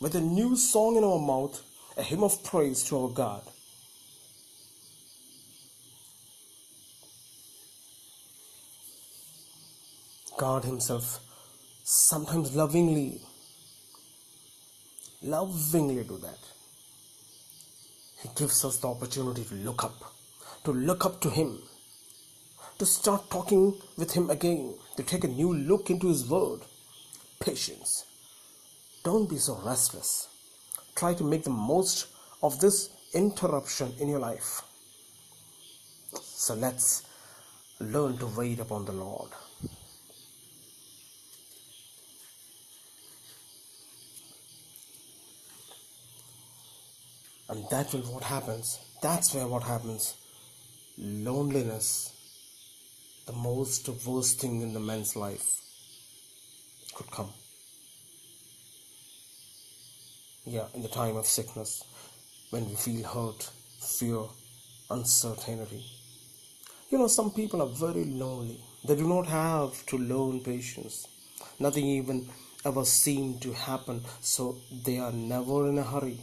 With 0.00 0.14
a 0.14 0.20
new 0.20 0.56
song 0.56 0.96
in 0.96 1.04
our 1.04 1.18
mouth, 1.18 1.62
a 1.96 2.02
hymn 2.02 2.24
of 2.24 2.42
praise 2.42 2.82
to 2.84 3.02
our 3.02 3.08
God. 3.08 3.42
God 10.36 10.64
Himself 10.64 11.20
sometimes 11.84 12.56
lovingly, 12.56 13.20
lovingly 15.22 16.02
do 16.02 16.18
that. 16.18 16.38
He 18.22 18.28
gives 18.36 18.64
us 18.64 18.76
the 18.76 18.88
opportunity 18.88 19.44
to 19.44 19.54
look 19.54 19.82
up, 19.82 20.14
to 20.64 20.72
look 20.72 21.04
up 21.04 21.20
to 21.22 21.30
Him, 21.30 21.60
to 22.78 22.86
start 22.86 23.28
talking 23.30 23.74
with 23.96 24.12
Him 24.12 24.30
again, 24.30 24.74
to 24.96 25.02
take 25.02 25.24
a 25.24 25.28
new 25.28 25.52
look 25.52 25.90
into 25.90 26.08
His 26.08 26.28
Word. 26.28 26.60
Patience. 27.40 28.06
Don't 29.02 29.28
be 29.28 29.38
so 29.38 29.60
restless. 29.64 30.28
Try 30.94 31.14
to 31.14 31.24
make 31.24 31.42
the 31.42 31.50
most 31.50 32.06
of 32.42 32.60
this 32.60 32.90
interruption 33.12 33.92
in 33.98 34.08
your 34.08 34.20
life. 34.20 34.62
So 36.22 36.54
let's 36.54 37.02
learn 37.80 38.18
to 38.18 38.26
wait 38.26 38.60
upon 38.60 38.84
the 38.84 38.92
Lord. 38.92 39.30
And 47.52 47.68
that 47.68 47.92
will 47.92 48.00
what 48.00 48.22
happens. 48.22 48.78
That's 49.02 49.34
where 49.34 49.46
what 49.46 49.62
happens. 49.62 50.14
Loneliness, 50.96 52.10
the 53.26 53.34
most 53.34 53.86
worst 54.06 54.40
thing 54.40 54.62
in 54.62 54.72
the 54.72 54.80
man's 54.80 55.16
life, 55.16 55.60
could 56.94 57.10
come. 57.10 57.28
Yeah, 60.46 60.64
in 60.72 60.80
the 60.80 60.88
time 60.88 61.18
of 61.18 61.26
sickness, 61.26 61.84
when 62.48 62.70
we 62.70 62.74
feel 62.74 63.06
hurt, 63.06 63.50
fear, 63.80 64.22
uncertainty. 64.90 65.84
You 66.88 66.96
know, 66.96 67.06
some 67.06 67.32
people 67.32 67.60
are 67.60 67.68
very 67.68 68.04
lonely. 68.06 68.62
They 68.82 68.96
do 68.96 69.06
not 69.06 69.26
have 69.26 69.84
to 69.88 69.98
learn 69.98 70.40
patience. 70.40 71.06
Nothing 71.60 71.84
even 71.84 72.30
ever 72.64 72.86
seemed 72.86 73.42
to 73.42 73.52
happen, 73.52 74.04
so 74.22 74.56
they 74.86 74.98
are 74.98 75.12
never 75.12 75.68
in 75.68 75.76
a 75.76 75.82
hurry. 75.82 76.18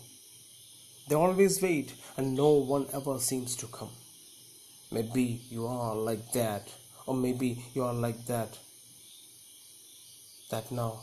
They 1.09 1.15
always 1.15 1.59
wait 1.59 1.95
and 2.17 2.35
no 2.35 2.49
one 2.51 2.85
ever 2.93 3.17
seems 3.17 3.55
to 3.55 3.65
come. 3.65 3.89
Maybe 4.91 5.41
you 5.49 5.65
are 5.65 5.95
like 5.95 6.33
that, 6.33 6.71
or 7.07 7.15
maybe 7.15 7.65
you 7.73 7.83
are 7.83 7.95
like 7.95 8.27
that. 8.27 8.59
That 10.51 10.71
now. 10.71 10.99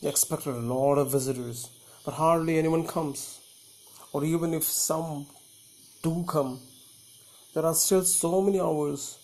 You 0.00 0.08
expect 0.08 0.46
a 0.46 0.52
lot 0.52 0.94
of 0.94 1.12
visitors, 1.12 1.68
but 2.06 2.14
hardly 2.14 2.56
anyone 2.58 2.86
comes. 2.86 3.38
Or 4.14 4.24
even 4.24 4.54
if 4.54 4.64
some 4.64 5.26
do 6.02 6.24
come, 6.26 6.60
there 7.52 7.66
are 7.66 7.74
still 7.74 8.02
so 8.04 8.40
many 8.40 8.60
hours 8.60 9.18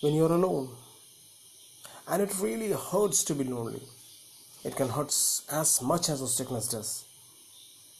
when 0.00 0.14
you're 0.14 0.32
alone. 0.32 0.70
And 2.06 2.22
it 2.22 2.38
really 2.38 2.70
hurts 2.70 3.24
to 3.24 3.34
be 3.34 3.42
lonely. 3.42 3.82
It 4.64 4.76
can 4.76 4.90
hurt 4.90 5.12
as 5.50 5.82
much 5.82 6.08
as 6.08 6.20
a 6.20 6.28
sickness 6.28 6.68
does 6.68 7.05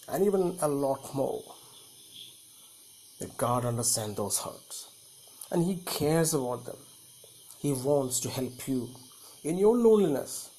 and 0.09 0.25
even 0.25 0.57
a 0.61 0.69
lot 0.69 1.15
more. 1.15 1.43
That 3.19 3.37
God 3.37 3.65
understands 3.65 4.17
those 4.17 4.39
hurts 4.39 4.89
and 5.51 5.65
He 5.65 5.77
cares 5.77 6.35
about 6.35 6.65
them. 6.65 6.77
He 7.59 7.73
wants 7.73 8.21
to 8.21 8.31
help 8.31 8.69
you 8.69 8.91
in 9.45 9.59
your 9.59 9.77
loneliness. 9.77 10.51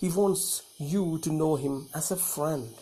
He 0.00 0.10
wants 0.10 0.62
you 0.78 1.18
to 1.22 1.32
know 1.32 1.56
Him 1.56 1.88
as 1.94 2.10
a 2.10 2.16
friend. 2.16 2.74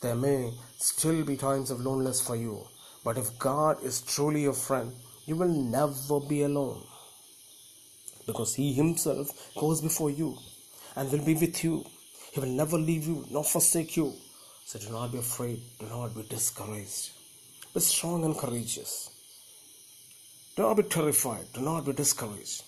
There 0.00 0.14
may 0.14 0.52
still 0.78 1.24
be 1.24 1.36
times 1.36 1.70
of 1.70 1.80
loneliness 1.80 2.20
for 2.20 2.34
you, 2.34 2.66
but 3.04 3.18
if 3.18 3.38
God 3.38 3.82
is 3.84 4.00
truly 4.00 4.42
your 4.42 4.52
friend, 4.54 4.92
you 5.26 5.36
will 5.36 5.48
never 5.48 6.18
be 6.20 6.42
alone 6.42 6.82
because 8.26 8.54
He 8.54 8.72
Himself 8.72 9.28
goes 9.54 9.80
before 9.80 10.10
you 10.10 10.38
and 10.96 11.10
will 11.10 11.24
be 11.24 11.34
with 11.34 11.62
you 11.62 11.84
he 12.32 12.40
will 12.40 12.48
never 12.48 12.78
leave 12.78 13.06
you 13.06 13.26
nor 13.30 13.44
forsake 13.44 13.94
you. 13.96 14.14
So 14.64 14.78
do 14.78 14.90
not 14.90 15.12
be 15.12 15.18
afraid, 15.18 15.60
do 15.78 15.86
not 15.86 16.14
be 16.14 16.22
discouraged. 16.22 17.10
Be 17.74 17.80
strong 17.80 18.24
and 18.24 18.36
courageous. 18.36 19.10
Do 20.56 20.62
not 20.62 20.78
be 20.78 20.84
terrified, 20.84 21.44
do 21.52 21.60
not 21.60 21.84
be 21.84 21.92
discouraged. 21.92 22.62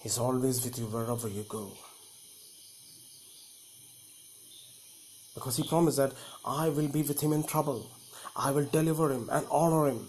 He's 0.00 0.16
always 0.16 0.64
with 0.64 0.78
you 0.78 0.86
wherever 0.86 1.26
you 1.26 1.44
go. 1.48 1.72
Because 5.34 5.56
he 5.56 5.66
promised 5.66 5.96
that 5.96 6.12
I 6.44 6.68
will 6.68 6.86
be 6.86 7.02
with 7.02 7.20
him 7.20 7.32
in 7.32 7.42
trouble. 7.42 7.90
I 8.36 8.52
will 8.52 8.66
deliver 8.66 9.10
him 9.10 9.28
and 9.32 9.44
honor 9.50 9.88
him. 9.88 10.08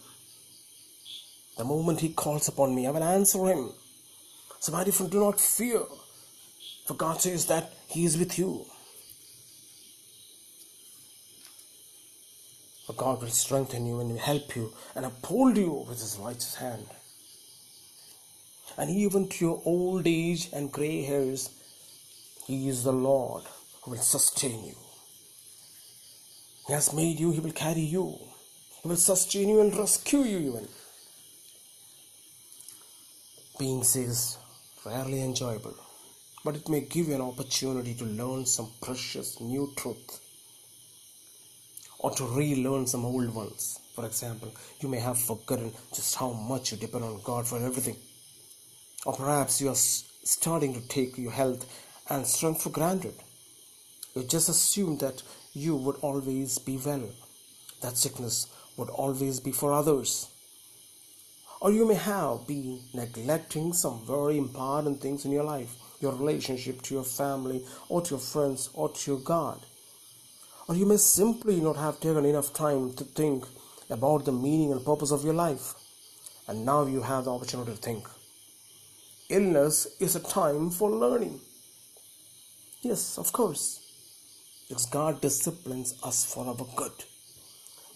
The 1.57 1.63
moment 1.63 2.01
he 2.01 2.09
calls 2.09 2.47
upon 2.49 2.75
me, 2.75 2.85
I 2.85 2.91
will 2.91 3.03
answer 3.03 3.47
him. 3.47 3.71
So, 4.59 4.71
my 4.71 4.83
dear 4.83 4.93
friend, 4.93 5.11
do 5.11 5.21
not 5.21 5.39
fear. 5.39 5.81
For 6.85 6.93
God 6.93 7.21
says 7.21 7.47
that 7.47 7.73
He 7.87 8.05
is 8.05 8.17
with 8.17 8.37
you. 8.37 8.65
For 12.85 12.93
God 12.93 13.21
will 13.21 13.29
strengthen 13.29 13.87
you 13.87 13.99
and 13.99 14.17
help 14.19 14.55
you 14.55 14.71
and 14.95 15.05
uphold 15.05 15.57
you 15.57 15.85
with 15.89 15.99
His 15.99 16.17
righteous 16.19 16.55
hand. 16.55 16.85
And 18.77 18.89
even 18.91 19.27
to 19.29 19.45
your 19.45 19.61
old 19.65 20.05
age 20.05 20.49
and 20.53 20.71
gray 20.71 21.01
hairs, 21.01 21.49
He 22.45 22.69
is 22.69 22.83
the 22.83 22.93
Lord 22.93 23.43
who 23.81 23.91
will 23.91 23.97
sustain 23.97 24.63
you. 24.65 24.75
He 26.67 26.73
has 26.73 26.93
made 26.93 27.19
you, 27.19 27.31
He 27.31 27.39
will 27.39 27.51
carry 27.51 27.81
you. 27.81 28.17
He 28.83 28.87
will 28.87 28.95
sustain 28.97 29.49
you 29.49 29.61
and 29.61 29.75
rescue 29.75 30.19
you 30.19 30.37
even. 30.37 30.67
Being 33.57 33.83
says 33.83 34.37
rarely 34.85 35.23
enjoyable, 35.23 35.75
but 36.45 36.55
it 36.55 36.69
may 36.69 36.81
give 36.81 37.07
you 37.07 37.15
an 37.15 37.21
opportunity 37.21 37.95
to 37.95 38.05
learn 38.05 38.45
some 38.45 38.69
precious 38.79 39.41
new 39.41 39.73
truth 39.75 40.19
or 41.97 42.11
to 42.11 42.23
relearn 42.23 42.85
some 42.85 43.03
old 43.03 43.33
ones. 43.33 43.79
For 43.95 44.05
example, 44.05 44.53
you 44.79 44.87
may 44.87 44.99
have 44.99 45.17
forgotten 45.17 45.71
just 45.91 46.13
how 46.13 46.33
much 46.33 46.71
you 46.71 46.77
depend 46.77 47.03
on 47.03 47.19
God 47.23 47.47
for 47.47 47.57
everything. 47.57 47.95
Or 49.07 49.13
perhaps 49.13 49.59
you 49.59 49.69
are 49.69 49.75
starting 49.75 50.75
to 50.75 50.87
take 50.87 51.17
your 51.17 51.31
health 51.31 51.65
and 52.11 52.27
strength 52.27 52.61
for 52.61 52.69
granted. 52.69 53.15
You 54.13 54.23
just 54.23 54.47
assume 54.47 54.99
that 54.99 55.23
you 55.53 55.75
would 55.75 55.95
always 56.03 56.59
be 56.59 56.77
well, 56.77 57.09
that 57.81 57.97
sickness 57.97 58.45
would 58.77 58.89
always 58.89 59.39
be 59.39 59.51
for 59.51 59.73
others. 59.73 60.27
Or 61.59 61.71
you 61.71 61.87
may 61.87 61.95
have 61.95 62.45
been 62.45 62.81
neglecting 62.93 63.73
some 63.73 64.05
very 64.05 64.37
important 64.37 65.01
things 65.01 65.25
in 65.25 65.31
your 65.31 65.43
life, 65.43 65.75
your 66.01 66.13
relationship 66.13 66.81
to 66.83 66.93
your 66.93 67.03
family, 67.03 67.65
or 67.89 68.01
to 68.01 68.11
your 68.11 68.19
friends, 68.19 68.69
or 68.73 68.89
to 68.89 69.11
your 69.11 69.19
God. 69.19 69.59
Or 70.67 70.75
you 70.75 70.85
may 70.85 70.97
simply 70.97 71.59
not 71.61 71.77
have 71.77 71.99
taken 71.99 72.25
enough 72.25 72.53
time 72.53 72.93
to 72.93 73.03
think 73.03 73.45
about 73.89 74.25
the 74.25 74.31
meaning 74.31 74.71
and 74.71 74.83
purpose 74.83 75.11
of 75.11 75.23
your 75.23 75.33
life. 75.33 75.73
And 76.47 76.65
now 76.65 76.85
you 76.85 77.01
have 77.01 77.25
the 77.25 77.33
opportunity 77.33 77.71
to 77.71 77.77
think. 77.77 78.07
Illness 79.29 79.87
is 79.99 80.15
a 80.15 80.19
time 80.19 80.69
for 80.69 80.89
learning. 80.89 81.39
Yes, 82.81 83.17
of 83.17 83.31
course. 83.31 83.81
Because 84.67 84.85
God 84.87 85.21
disciplines 85.21 85.95
us 86.03 86.25
for 86.25 86.45
our 86.45 86.67
good, 86.75 86.91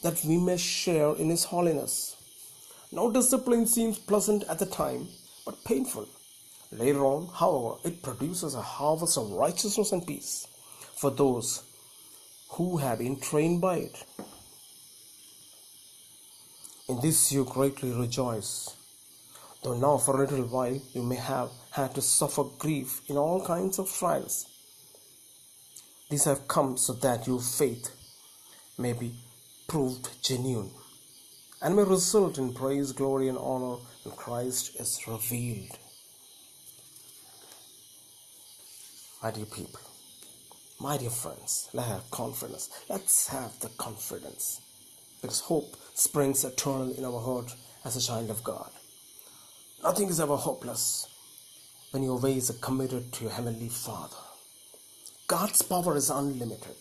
that 0.04 0.24
we 0.24 0.38
may 0.38 0.58
share 0.58 1.16
in 1.16 1.30
His 1.30 1.44
holiness. 1.46 2.16
Now, 2.92 3.10
discipline 3.10 3.68
seems 3.68 4.00
pleasant 4.00 4.44
at 4.50 4.60
the 4.60 4.66
time, 4.66 5.08
but 5.46 5.64
painful. 5.64 6.08
Later 6.72 7.04
on, 7.06 7.28
however, 7.34 7.78
it 7.84 8.04
produces 8.04 8.54
a 8.54 8.62
harvest 8.62 9.18
of 9.18 9.32
righteousness 9.32 9.92
and 9.92 10.06
peace 10.06 10.48
for 10.96 11.10
those 11.10 11.64
who 12.52 12.78
have 12.78 13.00
been 13.00 13.20
trained 13.20 13.60
by 13.62 13.78
it. 13.78 14.06
In 16.88 17.00
this 17.02 17.32
you 17.32 17.44
greatly 17.44 17.92
rejoice, 17.92 18.76
though 19.64 19.78
now 19.78 19.98
for 19.98 20.16
a 20.16 20.28
little 20.28 20.46
while 20.46 20.80
you 20.94 21.02
may 21.02 21.16
have 21.16 21.50
had 21.72 21.96
to 21.96 22.02
suffer 22.02 22.44
grief 22.60 23.02
in 23.08 23.18
all 23.18 23.46
kinds 23.46 23.80
of 23.80 23.92
trials. 23.92 24.46
These 26.10 26.26
have 26.26 26.48
come 26.48 26.78
so 26.78 26.94
that 26.94 27.28
your 27.28 27.42
faith 27.42 27.90
may 28.78 28.94
be 28.94 29.14
proved 29.68 30.10
genuine 30.24 30.72
and 31.62 31.76
may 31.76 31.84
result 31.84 32.38
in 32.38 32.54
praise, 32.54 32.92
glory, 32.92 33.28
and 33.28 33.38
honor 33.38 33.78
when 34.04 34.16
Christ 34.16 34.80
is 34.80 35.08
revealed. 35.08 35.78
My 39.22 39.32
dear 39.32 39.44
people, 39.44 39.82
my 40.80 40.96
dear 40.96 41.10
friends, 41.10 41.68
let's 41.74 41.90
have 41.90 42.10
confidence. 42.10 42.70
Let's 42.88 43.28
have 43.28 43.60
the 43.60 43.68
confidence 43.68 44.62
because 45.22 45.42
hope 45.42 45.76
springs 45.94 46.46
eternal 46.46 46.94
in 46.94 47.04
our 47.04 47.20
heart 47.20 47.54
as 47.84 47.98
a 47.98 48.02
child 48.02 48.30
of 48.30 48.46
God. 48.46 48.72
Nothing 49.84 50.08
is 50.08 50.22
ever 50.22 50.38
hopeless 50.38 51.06
when 51.92 52.02
your 52.02 52.18
ways 52.18 52.50
are 52.50 52.62
committed 52.62 53.12
to 53.12 53.26
your 53.26 53.34
Heavenly 53.34 53.68
Father. 53.68 54.16
God's 55.28 55.64
power 55.64 55.98
is 55.98 56.10
unlimited. 56.10 56.78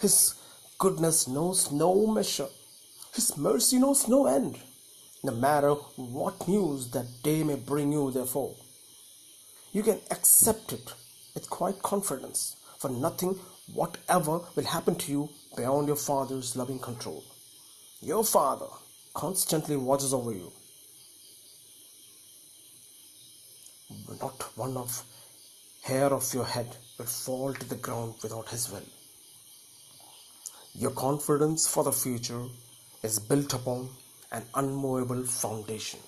His 0.00 0.34
goodness 0.80 1.28
knows 1.28 1.70
no 1.70 2.08
measure. 2.08 2.48
His 3.14 3.36
mercy 3.36 3.78
knows 3.78 4.08
no 4.08 4.26
end. 4.26 4.58
No 5.22 5.30
matter 5.30 5.74
what 5.94 6.48
news 6.48 6.90
that 6.90 7.22
day 7.22 7.44
may 7.44 7.54
bring 7.54 7.92
you, 7.92 8.10
therefore, 8.10 8.56
you 9.72 9.84
can 9.84 10.00
accept 10.10 10.72
it 10.72 10.92
with 11.36 11.50
quite 11.50 11.82
confidence, 11.82 12.56
for 12.78 12.88
nothing 12.88 13.38
whatever 13.74 14.40
will 14.56 14.64
happen 14.64 14.94
to 14.94 15.12
you 15.12 15.28
beyond 15.54 15.86
your 15.86 15.96
Father's 15.96 16.56
loving 16.56 16.78
control. 16.78 17.22
Your 18.00 18.24
Father 18.24 18.66
constantly 19.12 19.76
watches 19.76 20.14
over 20.14 20.32
you. 20.32 20.50
Not 24.18 24.42
one 24.56 24.78
of 24.78 25.04
hair 25.82 26.06
of 26.06 26.32
your 26.32 26.46
head 26.46 26.74
will 26.98 27.04
fall 27.04 27.52
to 27.52 27.68
the 27.68 27.76
ground 27.76 28.14
without 28.22 28.48
His 28.48 28.70
will. 28.72 28.88
Your 30.74 30.92
confidence 30.92 31.66
for 31.66 31.84
the 31.84 31.92
future 31.92 32.46
is 33.02 33.18
built 33.18 33.52
upon 33.52 33.90
an 34.32 34.44
unmovable 34.54 35.24
foundation. 35.24 36.00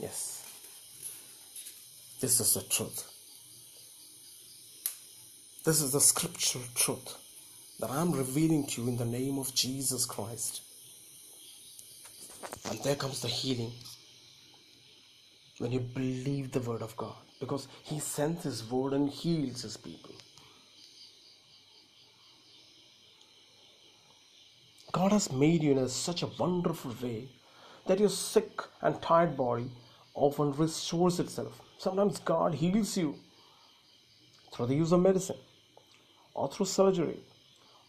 Yes, 0.00 0.44
this 2.20 2.38
is 2.40 2.54
the 2.54 2.62
truth. 2.62 3.04
This 5.64 5.80
is 5.80 5.92
the 5.92 6.00
scriptural 6.00 6.64
truth 6.74 7.16
that 7.80 7.90
I'm 7.90 8.12
revealing 8.12 8.66
to 8.68 8.82
you 8.82 8.88
in 8.88 8.96
the 8.96 9.04
name 9.04 9.38
of 9.38 9.54
Jesus 9.54 10.04
Christ. 10.04 10.62
And 12.70 12.78
there 12.80 12.94
comes 12.94 13.22
the 13.22 13.28
healing 13.28 13.72
when 15.58 15.72
you 15.72 15.80
believe 15.80 16.52
the 16.52 16.60
word 16.60 16.82
of 16.82 16.96
God 16.96 17.16
because 17.40 17.66
He 17.82 17.98
sends 17.98 18.44
His 18.44 18.68
word 18.70 18.92
and 18.92 19.10
heals 19.10 19.62
His 19.62 19.76
people. 19.76 20.14
God 24.92 25.12
has 25.12 25.30
made 25.30 25.62
you 25.62 25.72
in 25.72 25.78
a, 25.78 25.88
such 25.88 26.22
a 26.22 26.30
wonderful 26.38 26.94
way 27.02 27.28
that 27.86 28.00
your 28.00 28.08
sick 28.08 28.62
and 28.80 29.00
tired 29.02 29.36
body 29.36 29.70
often 30.14 30.52
restores 30.52 31.20
itself. 31.20 31.60
Sometimes 31.78 32.18
God 32.18 32.54
heals 32.54 32.96
you 32.96 33.16
through 34.52 34.66
the 34.66 34.74
use 34.74 34.92
of 34.92 35.00
medicine, 35.00 35.36
or 36.34 36.48
through 36.48 36.66
surgery, 36.66 37.20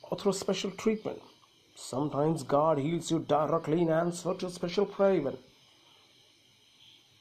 or 0.04 0.18
through 0.18 0.34
special 0.34 0.72
treatment. 0.72 1.22
Sometimes 1.76 2.44
God 2.44 2.78
heals 2.78 3.10
you 3.10 3.20
directly 3.20 3.82
in 3.82 3.90
answer 3.90 4.34
to 4.34 4.48
a 4.48 4.50
special 4.50 4.86
prayer. 4.86 5.16
Even. 5.16 5.38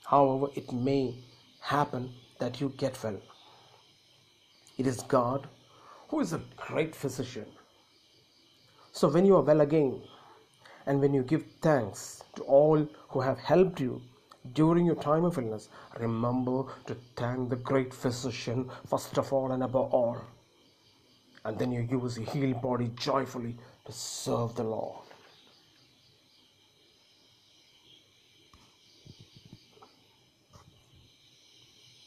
However, 0.04 0.46
it 0.54 0.72
may 0.72 1.14
happen 1.60 2.12
that 2.40 2.60
you 2.60 2.72
get 2.76 3.02
well. 3.02 3.20
It 4.76 4.86
is 4.86 5.02
God 5.02 5.48
who 6.08 6.20
is 6.20 6.32
a 6.32 6.40
great 6.56 6.94
physician. 6.94 7.46
So, 8.92 9.08
when 9.08 9.26
you 9.26 9.36
are 9.36 9.42
well 9.42 9.60
again, 9.60 10.02
and 10.86 11.00
when 11.00 11.14
you 11.14 11.22
give 11.22 11.44
thanks 11.60 12.22
to 12.36 12.42
all 12.42 12.88
who 13.10 13.20
have 13.20 13.38
helped 13.38 13.80
you 13.80 14.00
during 14.54 14.86
your 14.86 14.96
time 14.96 15.24
of 15.24 15.38
illness, 15.38 15.68
remember 15.98 16.64
to 16.86 16.96
thank 17.16 17.50
the 17.50 17.56
great 17.56 17.92
physician 17.92 18.70
first 18.86 19.18
of 19.18 19.32
all 19.32 19.52
and 19.52 19.62
above 19.62 19.92
all. 19.92 20.18
And 21.44 21.58
then 21.58 21.72
you 21.72 21.86
use 21.90 22.18
your 22.18 22.30
healed 22.30 22.60
body 22.60 22.90
joyfully 22.96 23.56
to 23.86 23.92
serve 23.92 24.54
the 24.54 24.64
Lord. 24.64 25.04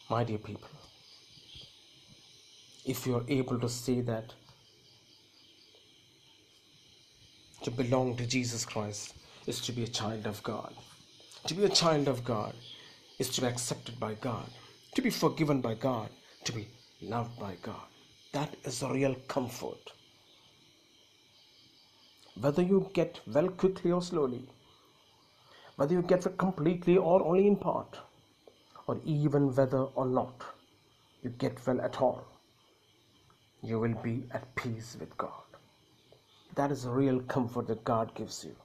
My 0.09 0.23
dear 0.25 0.37
people, 0.37 0.67
if 2.85 3.07
you 3.07 3.15
are 3.15 3.23
able 3.29 3.57
to 3.59 3.69
say 3.69 4.01
that 4.01 4.33
to 7.63 7.71
belong 7.71 8.17
to 8.17 8.25
Jesus 8.25 8.65
Christ 8.65 9.13
is 9.47 9.61
to 9.61 9.71
be 9.71 9.83
a 9.83 9.87
child 9.87 10.25
of 10.25 10.43
God. 10.43 10.73
To 11.47 11.55
be 11.55 11.65
a 11.65 11.69
child 11.69 12.07
of 12.07 12.23
God 12.23 12.53
is 13.17 13.29
to 13.29 13.41
be 13.41 13.47
accepted 13.47 13.99
by 13.99 14.13
God, 14.13 14.49
to 14.95 15.01
be 15.01 15.09
forgiven 15.09 15.59
by 15.59 15.73
God, 15.73 16.09
to 16.43 16.51
be 16.53 16.67
loved 17.01 17.39
by 17.39 17.55
God. 17.63 17.87
That 18.31 18.55
is 18.63 18.83
a 18.83 18.93
real 18.93 19.15
comfort. 19.27 19.91
Whether 22.39 22.61
you 22.61 22.89
get 22.93 23.19
well 23.27 23.49
quickly 23.49 23.91
or 23.91 24.01
slowly, 24.01 24.47
whether 25.77 25.93
you 25.93 26.03
get 26.03 26.25
well 26.25 26.35
completely 26.35 26.97
or 26.97 27.25
only 27.25 27.47
in 27.47 27.55
part, 27.55 27.97
or 28.87 28.99
even 29.03 29.53
whether 29.55 29.81
or 29.81 30.05
not 30.05 30.43
you 31.23 31.31
get 31.31 31.65
well 31.65 31.81
at 31.81 32.01
all, 32.01 32.23
you 33.63 33.79
will 33.79 33.95
be 34.03 34.23
at 34.31 34.55
peace 34.55 34.95
with 34.99 35.17
God. 35.17 35.31
That 36.55 36.71
is 36.71 36.85
a 36.85 36.91
real 36.91 37.19
comfort 37.21 37.67
that 37.67 37.83
God 37.83 38.13
gives 38.15 38.43
you. 38.43 38.55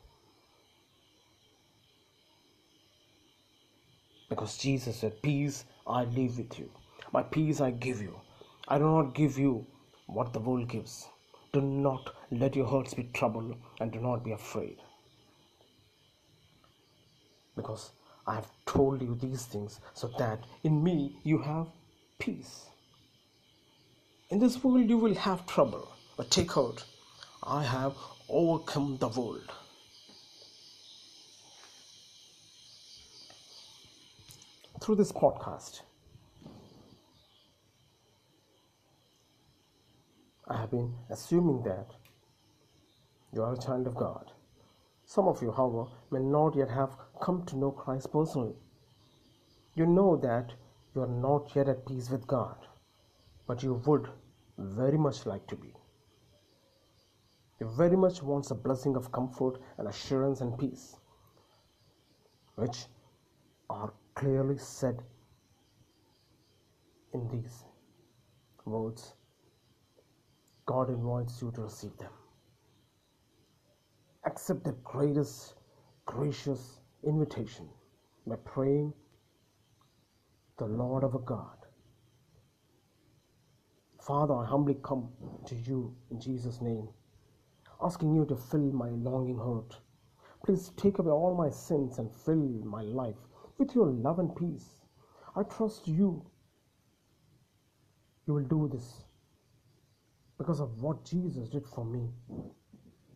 Because 4.28 4.58
Jesus 4.58 4.96
said, 4.96 5.22
Peace 5.22 5.64
I 5.86 6.04
leave 6.04 6.38
with 6.38 6.58
you, 6.58 6.70
my 7.12 7.22
peace 7.22 7.60
I 7.60 7.70
give 7.70 8.00
you. 8.00 8.20
I 8.68 8.78
do 8.78 8.84
not 8.84 9.14
give 9.14 9.38
you 9.38 9.66
what 10.06 10.32
the 10.32 10.40
world 10.40 10.68
gives. 10.68 11.06
Do 11.52 11.60
not 11.60 12.14
let 12.30 12.56
your 12.56 12.66
hearts 12.66 12.94
be 12.94 13.04
troubled 13.12 13.54
and 13.80 13.92
do 13.92 14.00
not 14.00 14.24
be 14.24 14.32
afraid. 14.32 14.78
Because 17.54 17.92
I 18.26 18.34
have 18.34 18.50
told 18.66 19.00
you 19.00 19.14
these 19.14 19.46
things 19.46 19.80
so 19.94 20.10
that 20.18 20.40
in 20.64 20.82
me 20.82 21.18
you 21.22 21.38
have 21.38 21.68
peace. 22.18 22.66
In 24.30 24.40
this 24.40 24.62
world 24.64 24.90
you 24.90 24.98
will 24.98 25.14
have 25.14 25.46
trouble, 25.46 25.88
but 26.16 26.30
take 26.30 26.50
heart. 26.52 26.84
I 27.44 27.62
have 27.62 27.94
overcome 28.28 28.96
the 28.98 29.08
world. 29.08 29.52
Through 34.80 34.96
this 34.96 35.10
podcast, 35.10 35.80
I 40.46 40.56
have 40.58 40.70
been 40.70 40.94
assuming 41.10 41.62
that 41.62 41.94
you 43.32 43.42
are 43.42 43.54
a 43.54 43.58
child 43.58 43.86
of 43.86 43.94
God. 43.94 44.32
Some 45.06 45.28
of 45.28 45.40
you, 45.42 45.50
however, 45.50 45.90
may 46.10 46.20
not 46.20 46.54
yet 46.54 46.70
have 46.70 46.96
come 47.20 47.44
to 47.46 47.56
know 47.56 47.70
Christ 47.70 48.12
personally. 48.12 48.54
You 49.74 49.86
know 49.86 50.16
that 50.16 50.52
you 50.94 51.02
are 51.02 51.06
not 51.06 51.56
yet 51.56 51.68
at 51.68 51.86
peace 51.86 52.10
with 52.10 52.26
God, 52.26 52.56
but 53.46 53.62
you 53.62 53.82
would 53.86 54.08
very 54.58 54.98
much 54.98 55.24
like 55.24 55.46
to 55.48 55.56
be. 55.56 55.72
You 57.60 57.68
very 57.76 57.96
much 57.96 58.22
want 58.22 58.50
a 58.50 58.54
blessing 58.54 58.94
of 58.94 59.10
comfort 59.10 59.58
and 59.78 59.88
assurance 59.88 60.42
and 60.42 60.58
peace, 60.58 60.96
which 62.56 62.86
are 63.70 63.92
clearly 64.16 64.58
said 64.58 64.98
in 67.12 67.28
these 67.28 67.64
words. 68.64 69.14
God 70.66 70.88
invites 70.88 71.40
you 71.40 71.52
to 71.52 71.62
receive 71.62 71.96
them. 71.98 72.10
Accept 74.24 74.64
the 74.64 74.72
greatest, 74.82 75.54
gracious 76.06 76.80
invitation 77.04 77.68
by 78.26 78.36
praying 78.36 78.92
the 80.58 80.66
Lord 80.66 81.04
of 81.04 81.14
a 81.14 81.20
God. 81.20 81.58
Father, 84.00 84.34
I 84.34 84.46
humbly 84.46 84.76
come 84.82 85.10
to 85.46 85.54
you 85.54 85.94
in 86.10 86.20
Jesus' 86.20 86.60
name, 86.60 86.88
asking 87.82 88.14
you 88.14 88.24
to 88.26 88.36
fill 88.36 88.72
my 88.72 88.88
longing 88.88 89.38
heart. 89.38 89.76
Please 90.44 90.72
take 90.76 90.98
away 90.98 91.12
all 91.12 91.36
my 91.36 91.50
sins 91.50 91.98
and 91.98 92.10
fill 92.12 92.36
my 92.64 92.82
life 92.82 93.16
with 93.58 93.74
your 93.74 93.86
love 93.86 94.18
and 94.18 94.34
peace. 94.36 94.82
I 95.36 95.42
trust 95.42 95.86
you. 95.88 96.24
You 98.26 98.34
will 98.34 98.44
do 98.44 98.68
this 98.72 99.04
because 100.38 100.60
of 100.60 100.82
what 100.82 101.04
Jesus 101.04 101.48
did 101.48 101.66
for 101.66 101.84
me 101.84 102.08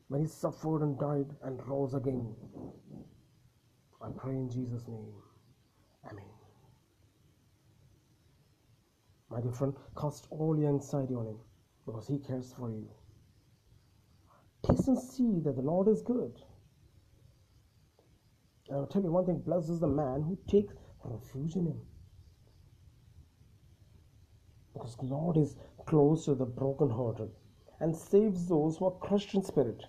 when 0.09 0.21
he 0.21 0.27
suffered 0.27 0.83
and 0.83 0.99
died 0.99 1.35
and 1.43 1.67
rose 1.67 1.95
again. 1.95 2.35
I 4.03 4.09
pray 4.17 4.33
in 4.33 4.51
Jesus' 4.51 4.89
name. 4.89 5.13
Amen. 6.11 6.25
My 9.31 9.41
dear 9.41 9.53
friend, 9.53 9.75
cast 9.97 10.27
all 10.31 10.59
your 10.59 10.69
anxiety 10.71 11.15
on 11.15 11.27
him 11.27 11.39
because 11.87 12.09
he 12.09 12.19
cares 12.19 12.53
for 12.57 12.71
you. 12.71 12.89
Taste 14.67 14.89
and 14.89 14.99
see 14.99 15.41
that 15.45 15.57
the 15.57 15.63
Lord 15.63 15.89
is 15.89 16.03
good. 16.03 16.41
I'll 18.73 18.87
tell 18.87 19.03
you 19.03 19.11
one 19.11 19.27
thing 19.27 19.39
blessed 19.41 19.71
is 19.71 19.81
the 19.81 19.89
man 19.89 20.23
who 20.23 20.39
takes 20.49 20.75
refuge 21.05 21.57
in 21.57 21.67
him. 21.67 21.81
Because 24.73 24.97
Lord 25.03 25.37
is 25.37 25.57
close 25.87 26.27
to 26.27 26.35
the 26.35 26.47
brokenhearted 26.47 27.31
and 27.81 27.97
saves 27.97 28.49
those 28.49 28.77
who 28.77 28.87
are 28.87 28.99
crushed 28.99 29.35
in 29.35 29.43
spirit. 29.43 29.83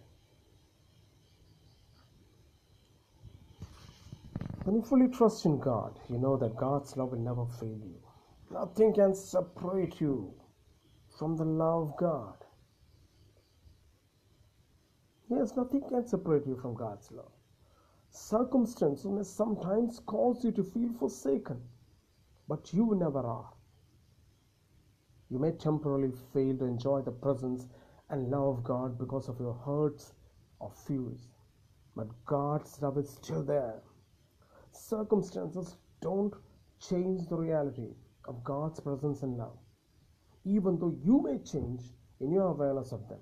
When 4.63 4.75
you 4.75 4.81
fully 4.83 5.07
trust 5.07 5.45
in 5.45 5.59
God, 5.59 5.99
you 6.09 6.17
know 6.17 6.37
that 6.37 6.55
God's 6.55 6.95
love 6.95 7.11
will 7.11 7.19
never 7.19 7.45
fail 7.59 7.79
you. 7.83 7.99
Nothing 8.51 8.93
can 8.93 9.15
separate 9.15 9.99
you 9.99 10.33
from 11.17 11.35
the 11.37 11.45
love 11.45 11.89
of 11.89 11.97
God. 11.97 12.35
Yes, 15.29 15.53
nothing 15.55 15.81
can 15.89 16.07
separate 16.07 16.45
you 16.45 16.57
from 16.61 16.75
God's 16.75 17.11
love. 17.11 17.31
Circumstances 18.13 19.05
may 19.05 19.23
sometimes 19.23 19.99
cause 19.99 20.43
you 20.43 20.51
to 20.51 20.63
feel 20.63 20.91
forsaken, 20.99 21.61
but 22.47 22.73
you 22.73 22.93
never 22.93 23.19
are. 23.19 23.53
You 25.29 25.39
may 25.39 25.51
temporarily 25.53 26.11
fail 26.33 26.57
to 26.57 26.65
enjoy 26.65 27.01
the 27.03 27.11
presence 27.11 27.67
and 28.09 28.29
love 28.29 28.57
of 28.57 28.63
God 28.65 28.97
because 28.99 29.29
of 29.29 29.39
your 29.39 29.53
hurts 29.53 30.13
or 30.59 30.69
fears, 30.69 31.29
but 31.95 32.09
God's 32.25 32.81
love 32.81 32.97
is 32.97 33.09
still 33.09 33.43
there. 33.43 33.81
Circumstances 34.73 35.77
don't 36.01 36.33
change 36.81 37.27
the 37.29 37.37
reality 37.37 37.95
of 38.25 38.43
God's 38.43 38.81
presence 38.81 39.23
and 39.23 39.37
love, 39.37 39.57
even 40.43 40.77
though 40.77 40.95
you 41.01 41.21
may 41.21 41.37
change 41.37 41.81
in 42.19 42.29
your 42.31 42.49
awareness 42.49 42.91
of 42.91 43.07
them. 43.07 43.19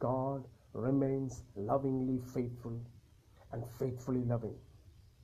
God 0.00 0.44
remains 0.74 1.42
lovingly 1.56 2.20
faithful 2.34 2.80
and 3.52 3.64
faithfully 3.78 4.24
loving. 4.24 4.56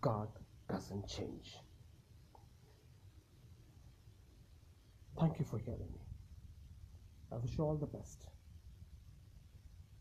God 0.01 0.29
doesn't 0.69 1.09
change. 1.09 1.57
Thank 5.19 5.39
you 5.39 5.45
for 5.45 5.59
hearing 5.59 5.81
me. 5.93 6.01
I 7.33 7.37
wish 7.37 7.59
you 7.59 7.65
all 7.65 7.77
the 7.77 7.87
best. 7.87 8.27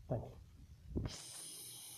Thank 0.08 0.22
you. 0.22 1.39